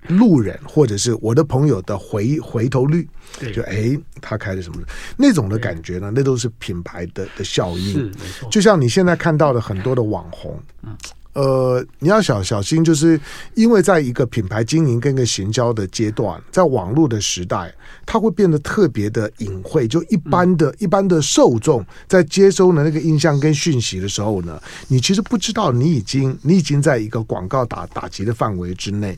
[0.08, 3.08] 路人或者是我的朋友的回回头率，
[3.54, 4.82] 就哎，他开的什么
[5.18, 6.12] 那种的感觉呢？
[6.14, 8.12] 那都是品牌的的效应，
[8.50, 10.96] 就像你现在看到的很多的网红，嗯。
[11.34, 13.20] 呃，你要小小心，就是
[13.54, 17.74] 因为在一个品牌经营跟一个行销的阶段，在网络的时代，
[18.06, 19.88] 它会变得特别的隐晦。
[19.88, 29.18] 就一般的、一般的受众在接收的那个印象跟讯息的时候呢，你其实不知道你已经你已经在一个广告打打击的范围之内，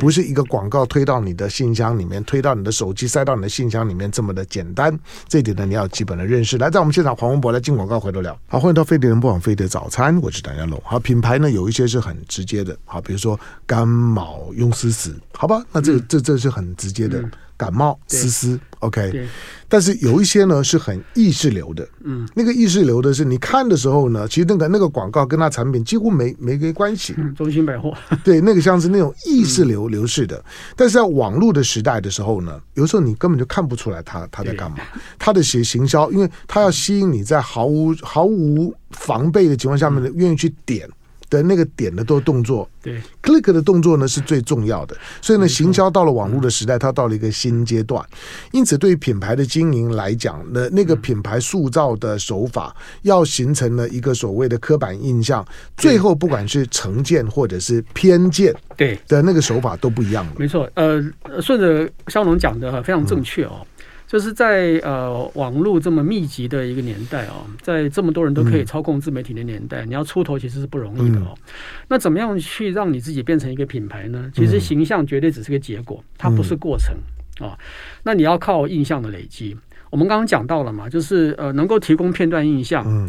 [0.00, 4.98] 不是一个广告推到你的信箱里面，推到你的手机，塞到你的信箱里面这么的简单。
[5.28, 6.56] 这一点呢，你要基本的认识。
[6.56, 8.34] 来，在我们现场，黄文博来进广告，回头聊。
[8.46, 10.80] 好，欢迎到飞碟人不枉飞碟早餐，我是梁家龙。
[10.82, 11.41] 好，品牌。
[11.42, 17.22] 那有一些是很直接的，好，比如说干毛用丝丝，好吧，那这个这这是很直接的
[17.56, 19.28] 感冒丝丝，OK。
[19.68, 27.14] 但是有一些呢是很意识流的，嗯，那个意识流的是你看的时候呢，其实那个那个广告跟它产品几乎没没没关系。
[27.36, 30.42] 中心百货， 对，那个像是那种意识流流式的。
[30.76, 34.78] 但是在网络的时代的时候呢，有时候你根本就看不出来他他在干嘛，
[35.18, 40.88] 他的行行销，因为他要吸引你在毫无毫无防备的情况下面呢，愿意去点。
[41.32, 44.94] 的那个点的多动作，对，click 的动作呢是最重要的。
[45.22, 48.04] 所以呢，行销到了网络的时代，它到了一个新阶段。
[48.50, 55.42] 因此，对于品牌的经营来讲，那那个品牌塑造的手法，要形成了一个所谓的刻板印象，
[55.78, 60.32] 最后不管是成见或者是偏见，对的那个手法都不一样了。
[60.36, 61.02] 没错，呃，
[61.40, 63.66] 顺着肖龙讲的非常正确哦。
[64.12, 71.32] 就是在呃网络这么密集的一个年代哦，在这么多人都可以操控自媒体的年代，嗯、你要出头其实是不容易的哦。
[71.34, 71.52] 嗯、
[71.88, 74.30] 那怎么样去让你自己变成一个品牌呢？
[74.34, 76.94] 其实形象绝对只是个结果，它不是过程
[77.40, 77.58] 啊、哦。
[78.02, 79.56] 那你要靠印象的累积。
[79.88, 82.84] 我们刚刚讲到了嘛，就是呃能够提供片段印象。
[82.86, 83.08] 嗯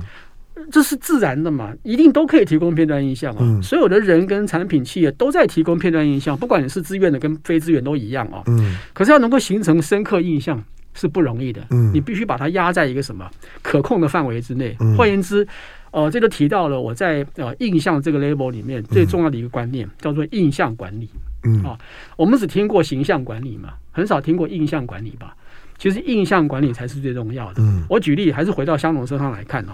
[0.71, 3.39] 这是自然的嘛，一定都可以提供片段印象啊。
[3.41, 8.43] 嗯、所有的人跟产品企业都在提供片段印象，不管你是自愿的跟非自愿都一样啊。
[8.45, 8.77] 嗯。
[8.93, 10.63] 可是要能够形成深刻印象
[10.93, 11.65] 是不容易的。
[11.69, 11.91] 嗯。
[11.93, 13.29] 你必须把它压在一个什么
[13.61, 14.75] 可控的范围之内。
[14.79, 14.95] 嗯。
[14.95, 15.47] 换言之，
[15.91, 21.09] 呃，这就提到了我在呃印象这个 label 里面最重要的一个观念，嗯、叫做印象管理。
[21.43, 21.63] 嗯。
[21.63, 21.77] 啊，
[22.17, 25.35] 我们只听过形象管理嘛，很少听过印象管理吧？
[25.79, 27.61] 其实印象管理才是最重要的。
[27.61, 27.83] 嗯。
[27.89, 29.73] 我举例还是回到香农身上来看哦。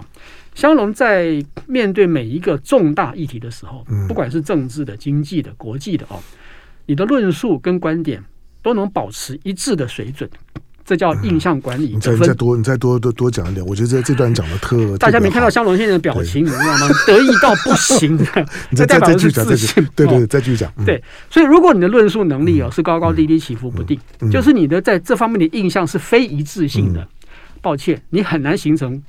[0.54, 6.18] 香农在面对每一个重大议题的时候，不管是政治的、经济的、国际的哦，
[6.86, 8.20] 你的论述跟观点
[8.60, 10.28] 都能保持一致的水准，
[10.90, 11.92] 这叫印象管理。
[11.94, 14.98] 你再你再多你再多多多讲一点，我觉得这这段讲的特。
[14.98, 16.88] 大家没看到香龙先生的表情，你知道吗？
[17.06, 18.18] 得意到不行。
[18.70, 20.68] 你再 再继续讲，再继续对对，再继续讲。
[20.84, 21.00] 对，
[21.30, 23.96] 所以如果你的论述能力哦是高高低低、起伏不定，
[24.32, 27.06] 就是你的在这方面的印象是非一致性的，
[27.62, 29.00] 抱歉，你很难形成。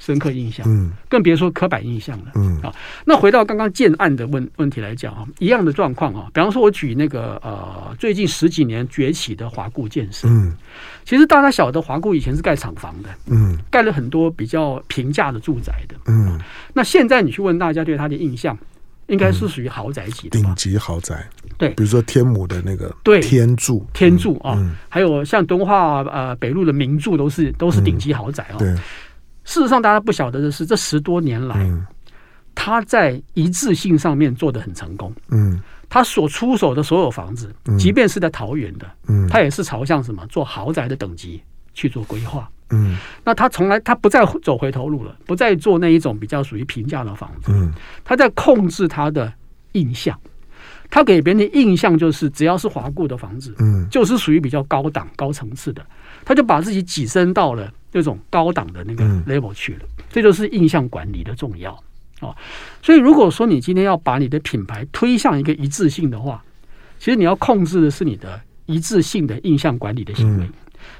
[0.00, 2.58] 深刻印象，嗯，更别说刻板印象了，嗯。
[2.62, 2.74] 啊。
[3.04, 6.26] 那回到刚刚建案的问问题来讲啊，一样的状况啊。
[6.32, 10.56] 比方说，我举那个呃，最近十几年崛起的华固建设，嗯，
[11.04, 16.40] 其实大家晓得，华固以前是盖厂房的，嗯，盖了很多比较平价的住宅的，嗯。
[16.72, 18.56] 那现在你去问大家对它的印象，
[19.08, 23.20] 应该是属于豪宅级的，顶级豪宅，对，比如说天母的那个对。
[23.20, 24.58] 天柱，天柱啊，
[24.88, 28.74] 还有像敦化呃北路的名柱，都是都是顶级豪宅啊，对。
[29.44, 31.86] 事实上，大家不晓得的是，这十多年来，嗯、
[32.54, 35.12] 他在一致性上面做得很成功。
[35.28, 41.42] 嗯，他所出手的所有房子，嗯、即便是在桃园的，嗯，他也是朝向什么做豪宅的等级
[41.74, 42.48] 去做规划。
[42.70, 47.50] 嗯，那他从来他不再走回头路了，不再做那一种比较属于平价的房子。
[47.52, 47.72] 嗯，
[48.04, 49.32] 他在控制他的
[49.72, 50.16] 印象，
[50.88, 55.84] 他给别人的印象就是，只要是华固的房子，嗯，就是属于比较高档、高层次的，
[56.24, 57.72] 他就把自己跻身到了。
[57.92, 61.72] 这种高档的那个 level 去了，嗯、这就是印象管理的重要
[62.20, 62.34] 啊。
[62.82, 66.42] 所以，如果说你今天要把你的品牌推向一个一致性的话，
[66.98, 70.44] 其实你要控制的是你的一致性的印象管理的行为。
[70.44, 70.52] 嗯、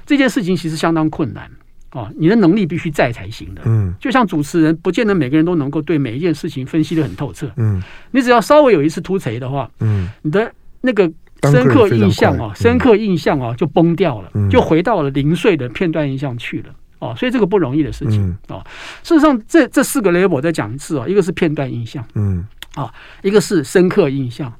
[0.05, 1.49] 这件事情其实相当困难
[1.91, 3.61] 啊，你的能力必须在才行的。
[3.65, 7.51] 嗯，就像主持人，不见得每个人都能够对每一件事情分析的很透彻。
[7.57, 11.11] 嗯，你只要稍微有一次突锤的话，嗯，你的那个。
[11.43, 16.65] 深刻印象啊，深刻印象啊，就崩掉了，嗯、就回到了零碎的片段印象去了
[17.01, 18.61] 哦，所以这个不容易的事情啊。
[18.61, 18.63] 嗯、
[19.03, 24.53] 事实上，这这四个 level 我再讲一次哦，一个是片段印象，嗯啊，一个是深刻印象，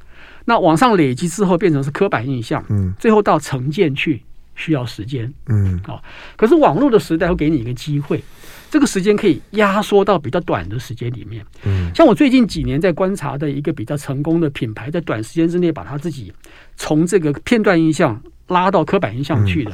[0.45, 4.21] 那往上累积之后变成是刻板印象，嗯，最后到成见去
[4.56, 6.01] 需要时间，嗯啊。
[6.36, 8.21] 可是网络的时代会给你一个机会。
[8.71, 11.45] 这个时间可以压缩到比较短的时间里面。
[11.63, 16.32] 嗯，像我最近几年在观察的一个比较成功的品牌，在短时间之内把它自己
[16.77, 19.73] 从这个片段印象拉到刻板印象去的，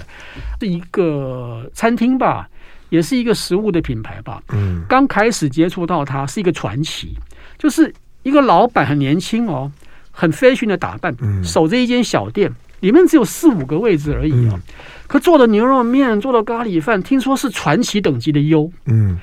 [0.59, 2.49] 是一个餐厅吧，
[2.89, 4.41] 也是一个食物的品牌吧。
[4.49, 7.15] 嗯，刚开始接触到它是一个传奇，
[7.57, 9.71] 就是一个老板很年轻哦，
[10.11, 12.51] 很 fashion 的打扮，守着一间小店。
[12.81, 14.61] 里面只有四五个位置而已啊，嗯、
[15.07, 18.71] 可做的牛肉面、做的咖喱饭，听说是传奇等级的优。
[18.85, 19.17] 嗯，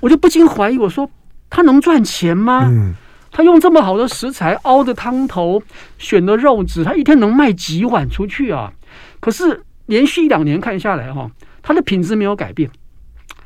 [0.00, 1.08] 我就不禁怀疑，我说
[1.48, 2.64] 他能赚钱吗？
[2.64, 2.92] 嗯，
[3.30, 5.62] 他用这么好的食材熬的汤头，
[5.98, 8.72] 选的肉质，他一天能卖几碗出去啊？
[9.20, 11.30] 可是连续一两年看下来哈，
[11.62, 12.68] 他的品质没有改变，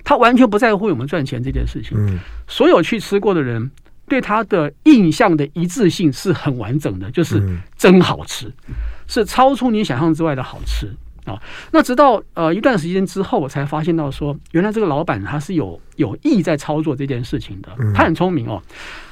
[0.04, 1.96] 他完全不在乎有没有赚钱这件事情。
[1.98, 3.70] 嗯，所有去吃过的人
[4.06, 7.42] 对他的印象的一致性是很完整的，就是
[7.76, 8.52] 真好吃。
[9.06, 10.90] 是超出你想象之外的好吃
[11.26, 11.40] 啊！
[11.72, 17.70] 那直到呃一段时间之后，我才发现到说，原来这个老板他是有有意在操作这件事情的。
[17.94, 18.62] 他很聪明哦，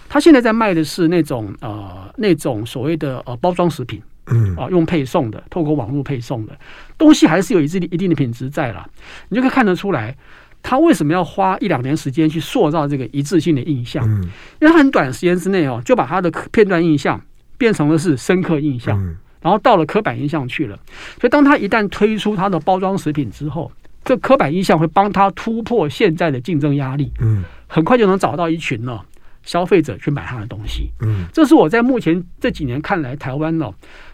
[0.08, 6.58] 他现在在卖的是那种呃那种所谓的呃包装食品，嗯啊，用配送的，透过网络配送的
[6.96, 8.88] 东西，还是有一定一定的品质在了。
[9.28, 10.16] 你就可以看得出来，
[10.62, 14.08] 他为什么要花一两年时间去塑造这个一致性的印象？
[14.08, 14.22] 嗯。
[14.60, 17.20] 因为他很短时间之内哦，就把他的片段印象
[17.58, 18.98] 变成了是深刻印象。
[19.40, 20.78] 然后到了刻板印象去了，
[21.20, 23.72] 所以当他一旦推出他的包装食品之后，
[24.04, 29.00] 这刻板印象会帮他突破现在的竞争压力，嗯，很快就能找到一群呢
[29.42, 33.68] 消费者去买他的东西，嗯，这是我在目前这几年看来台湾呢，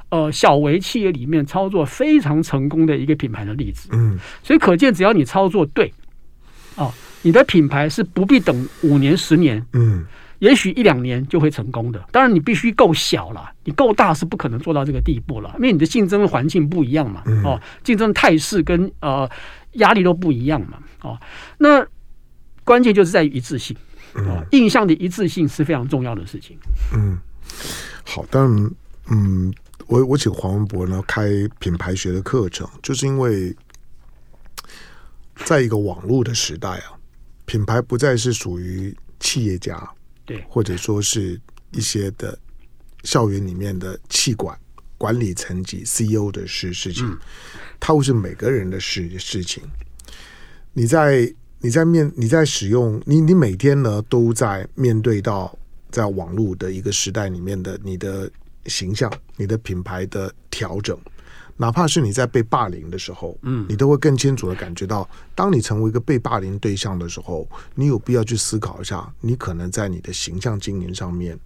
[0.09, 5.93] 呃，小微企业里面操作非常成功的一个品牌的例子，嗯，所以可见只要你操作对，
[6.79, 10.07] 哦，你的品牌是不必等五年十年，嗯。
[10.39, 11.99] 也许一两年就会成功的。
[12.13, 17.25] 当然，你必须够小了，你够大是不可能做到这个地步了，因为你的竞争环境不一样嘛。
[17.43, 19.29] 哦，竞争态势跟呃
[19.73, 20.79] 压力都不一样嘛。
[21.03, 21.19] 哦，
[21.59, 21.85] 那
[22.63, 23.77] 关键就是在于一致性。
[24.15, 26.57] 哦，印象的一致性是非常重要的事情。
[26.95, 27.19] 嗯，
[28.05, 28.47] 好，但
[29.11, 29.53] 嗯，
[29.89, 33.53] 我我请黄文博呢开品牌学的课程，就是因为
[35.45, 36.99] 在一个网络的时代啊，
[37.47, 39.89] 品牌不再是属于企业家，
[40.25, 41.41] 对，或者说是
[41.73, 42.39] 一些的
[43.05, 44.59] 校园里面的气管
[44.97, 47.19] 管理层级 CEO 的事事情，嗯、
[47.79, 49.63] 它会是每个人的事事情。
[50.73, 51.33] 你在。
[51.61, 55.59] 你在面你在使用你你每天呢都在面对到
[55.91, 58.31] 在网络的一个时代里面的你的
[58.67, 60.97] 形象、你的品牌的调整，
[61.59, 71.39] 哪怕是你在被霸凌的时候，嗯，你都会更清楚的感觉到，当你成为一个被霸凌对象的时候，你有必要去思考一下，你可能在你的形象经营上面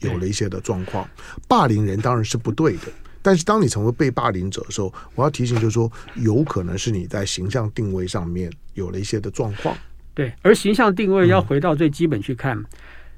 [0.00, 1.08] 有了一些的状况。
[1.48, 2.92] 霸凌人当然是不对的。
[3.22, 9.76] 但是当你成为被霸凌者的时候，我要提醒就是说，有可能是你在形象定位上面有了一些的状况。
[10.14, 12.64] 对，而形象定位要回到最基本去看，嗯、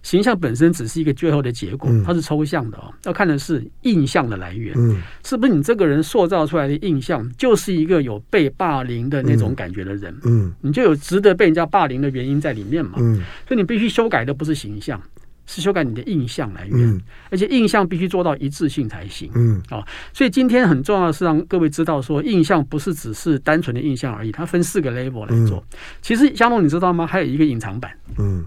[0.03, 2.93] 形象本身只是一个最后的结果，嗯、它是抽象的哦。
[3.05, 15.01] 要看的是印象的来源，嗯，是不是你这个人塑造出来的印象就是一个有被霸凌的那种感觉的人，嗯，嗯你就有值得被人家霸凌的原因在里面嘛，嗯，所以你必须修改的不是形象。
[15.45, 19.29] 是修改你的印象来源，嗯、而且印象必须做到一致性才行。
[19.35, 19.85] 嗯，啊，
[20.15, 25.59] 所以今天很重要的是让各位知道，说印象不是只是单纯的印象而已，它分四个 level 来做。
[25.73, 27.05] 嗯、其实香龙你知道吗？
[27.05, 28.47] 还有一个隐藏版，嗯，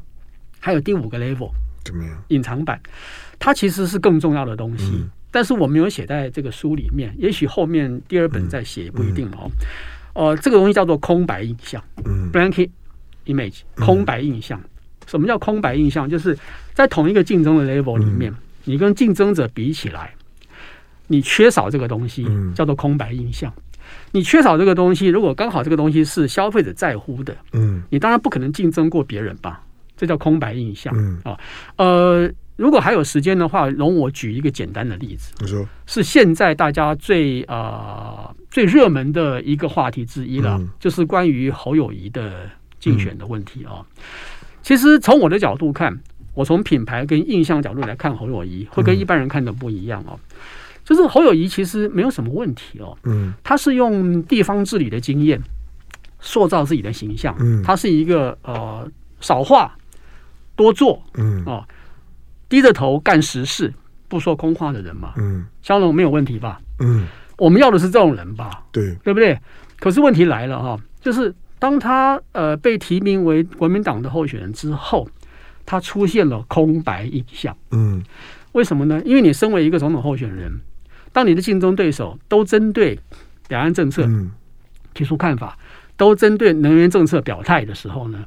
[0.66, 1.52] 还有第五个 level
[1.84, 2.24] 怎么样？
[2.30, 2.82] 隐藏版，
[3.38, 9.48] 它其实是更重要的东西，嗯、但是我没有写在这个书里面，也许后面第二本再写也不一定哦。
[10.14, 12.68] 呃、嗯，这个东西叫做空白印象，嗯，blank
[13.28, 14.60] image，空白印象。
[15.06, 16.10] 什么叫空白印象？
[16.10, 16.36] 就是
[16.74, 20.16] 在同一个竞争的 level 里面，你跟竞争者比起来，
[21.06, 23.54] 你缺少这个东西，叫做空白印象。
[24.14, 29.62] 你缺少这个东西，如果刚好这个东西是消费者在乎的，嗯，你当然不可能竞争过别人吧？
[29.96, 30.94] 这叫空白印象
[31.24, 31.38] 啊。
[31.78, 35.34] 呃，如果还有时间的话，容我举一个简单的例子。
[35.40, 43.86] 你说是现在大家最呃最热门的一个话题之一了，就是关于侯友谊的竞选的问题啊。
[44.62, 45.96] 其实从我的角度看，
[46.34, 50.20] 我从品牌跟印象角度来看侯友谊，会跟一般人看的不一样哦。
[50.84, 55.42] 就是侯友谊其实没有什么问题哦，嗯，他是用地方治理的经验
[56.20, 58.88] 塑造自己的形象，嗯，他是一个呃
[59.20, 59.76] 少话
[60.56, 61.64] 多做，嗯哦，
[62.50, 63.74] 低着头干实事
[64.08, 66.60] 不说空话的人嘛，嗯，香龙没有问题吧？
[66.80, 67.06] 嗯，
[67.38, 68.64] 我们要的是这种人吧？
[68.72, 69.40] 对，对不对？
[69.80, 71.34] 可是问题来了哈，就是。
[71.58, 75.08] 当他呃被提名为国民党的候选人之后，
[75.66, 77.56] 他出现了空白印象。
[77.72, 78.04] 嗯，
[78.52, 79.02] 为什么呢？
[79.06, 80.60] 因为你身为一个总统候选人，
[81.14, 83.00] 当你的竞争对手都针对
[83.48, 84.06] 两岸政策
[84.94, 85.58] 提出看法，
[85.96, 88.26] 都针对能源政策表态的时候呢，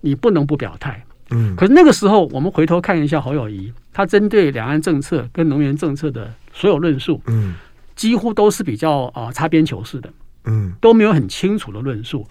[0.00, 1.04] 你不能不表态。
[1.30, 7.54] 嗯，可是那个时候，我们回头看一下侯友谊，他针对两岸政策跟能源政策的所有论述，嗯，
[7.94, 10.12] 几乎都是比较啊、呃、擦边球式的，
[10.44, 12.26] 嗯，都没有很清楚的论述。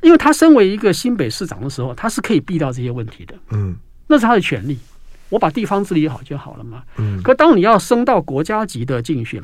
[0.00, 3.76] 因为他身为一个新北市长的时候，他是可以避掉这些问题的，嗯，
[4.08, 4.78] 那是他的权利。
[5.28, 7.22] 我把地方治理好就好了嘛，嗯。
[7.22, 9.40] 可当你要升到国家级的竞选，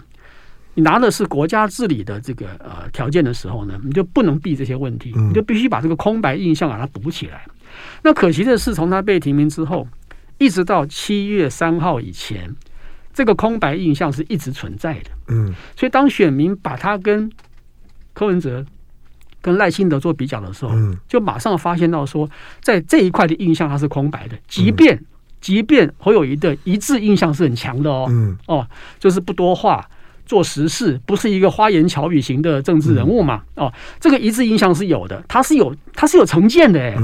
[0.75, 7.47] 你拿的是国家治理的这个呃条件的时候呢，你就不能避这些问题，你就必须把这个空白印象把它补起来。
[8.03, 9.87] 那可惜的是，从他被提名之后，
[10.39, 12.55] 一直到七月三号以前，
[13.13, 15.55] 这个空白印象是一直存在的，嗯。
[15.77, 17.31] 所以当选民把他跟
[18.15, 18.65] 柯文哲。
[19.41, 20.73] 跟赖清德做比较的时候，
[21.07, 22.29] 就马上发现到说，
[22.61, 24.37] 在这一块的印象他是空白的。
[24.49, 25.01] 即便
[25.41, 28.67] 即便侯友宜的一致印象是很强的哦，嗯哦，
[28.99, 29.89] 就是不多话，
[30.27, 36.97] 做实事，不是一个花言巧语型的政治人物嘛，哦，这个一致印象是有的，他是有他是有成见的，哎，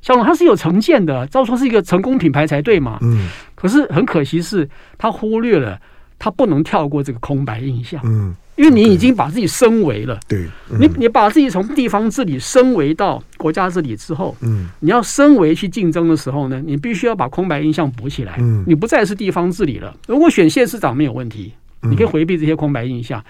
[0.00, 3.28] 小龙他是有成见的，照说是一个成功品牌才对嘛，嗯。
[3.54, 5.80] 可是很可惜是他忽略了，
[6.18, 8.34] 他不能跳过这个空白印象，嗯。
[8.56, 19.96] 因为你已经把自己升维了，对，嗯、你你把自己从地方治理升维到国家治理之后，嗯，你要升维去竞争的时候呢，你必须要把空白印象补起来，嗯，你不再是地方治理了。
[20.08, 23.24] 如果选县市长没有问题，你可以回避这些空白印象；嗯、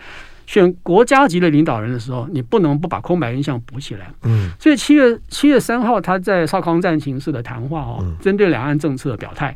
[0.48, 4.50] 选国家级的领导人的时候，你不能不把空白印象补起来，嗯。
[4.58, 9.54] 所以七月七月三号他在少康战情室的谈话哦，嗯、针对两岸政策的表态。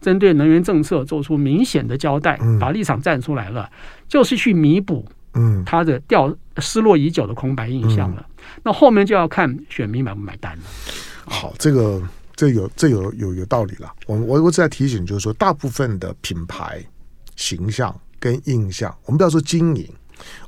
[0.00, 3.70] 针对能源政策做出明显的交代，把立场站出来了，
[4.08, 8.26] 就是去弥补，嗯，他的掉失落已久的空白印象了。
[8.64, 10.62] 那后面就要看选民买不买单了。
[11.26, 12.02] 好，这个。
[12.34, 13.92] 这有这有有有道理了。
[14.06, 16.82] 我我我只在提醒，就是说，大部分的品牌
[17.36, 19.86] 形象跟印象，我们不要说经营，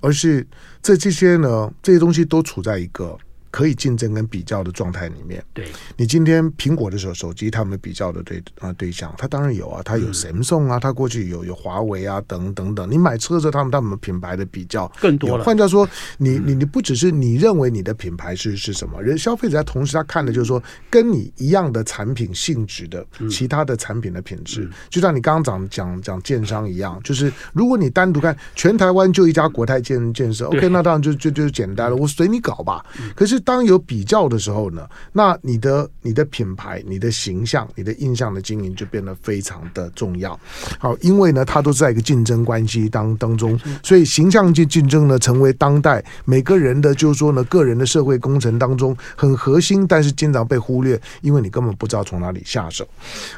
[0.00, 0.46] 而是
[0.82, 3.18] 这这些呢，这些东西都处在一个。
[3.54, 5.64] 可以竞争跟比较的状态里面，对
[5.96, 12.90] 你今天苹果的手手机，他们比较的对啊对象，他当然有啊，他有 Samsung 啊，他过去有有华为啊等等等。
[12.90, 15.44] 你买车的时候，他们他们品牌的比较更多了。
[15.44, 15.88] 换句话说，
[16.18, 32.84] 你你你不只是你认为你的品牌是是什么，人消费者在同时他看的就是说跟你一样的产品性质的其他的产品的品质，就像你刚刚讲讲讲建商一样，就是如果你单独看全台湾就一家国泰建建设，OK，那当然就就就简单了，我随你搞吧。
[33.14, 33.43] 可是。
[33.44, 40.38] 当有比较的时候呢，那你的你的品牌、你的形象、你的印象的经营就变得非常的重要。
[40.78, 52.88] 好，因为呢，它都是在一个竞争关系当当中，所以形象竞竞争呢，成为当代每个人的就是说呢，个人的社会工程当中很核心，但是经常被忽略，因为你根本不知道从哪里下手。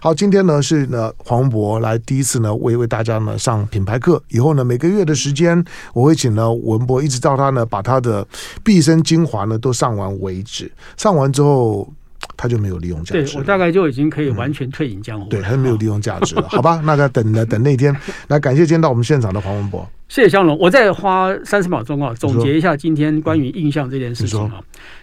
[0.01, 8.25] 好，今天呢是呢黄文博来第一次呢为为大家呢上品牌课，以后呢每个月的时间我会请呢文博一直到他呢把他的
[8.63, 9.96] 毕生精华呢都上。
[9.97, 11.93] 完为止，上完之后
[12.37, 13.33] 他就没有利用价值。
[13.33, 15.29] 对，我大概就已经可以完全退隐江湖。
[15.29, 16.81] 对，他就没有利用价值了， 好吧？
[16.85, 17.95] 那再等了等那天，
[18.29, 20.59] 来感谢今天到我们现场的黄文博，谢谢香龙。
[20.59, 24.61] 我再花三十秒钟啊，总结一下今天关于印象这件事情啊。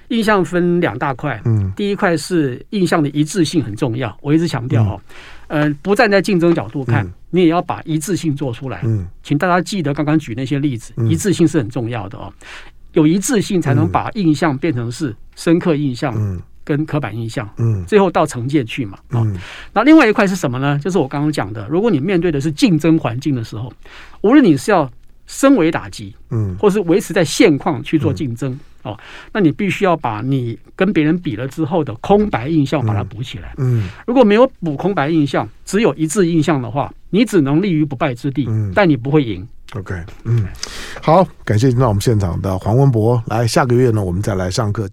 [0.09, 5.01] 印象分两大块，嗯，第一块是印象的一致性很重要，我一直强调哦，
[5.47, 8.81] 嗯、呃，不站在竞争角度看，嗯、你也要把一致性做出来。
[8.83, 12.31] 嗯，请大家记得刚刚举那些例子，嗯、一致性是很重要的哦。
[12.93, 16.13] 有一致性，才能把印象变成是深刻印象，
[16.63, 19.21] 跟刻板印象，嗯，最后到成见去嘛，啊，
[19.73, 20.79] 那另外一块是什么呢？
[20.79, 23.71] 就是我刚刚讲的，如果你面对的是竞争环境的时候，
[24.21, 24.89] 无论你是要
[25.25, 28.97] 升维打击，嗯，或是维持在现况去做竞争，哦，
[29.33, 39.45] 那你必须要把你跟别人比了之后的空白印象把它补起来，嗯，如果没有补空白印象，只有一致印象的话，你只能立于不败之地，但你不会赢。
[39.75, 39.95] OK，
[40.25, 40.47] 嗯，
[41.01, 44.87] 好，感谢听到我们现场的黄文博，来，下个月呢，我们再来上课。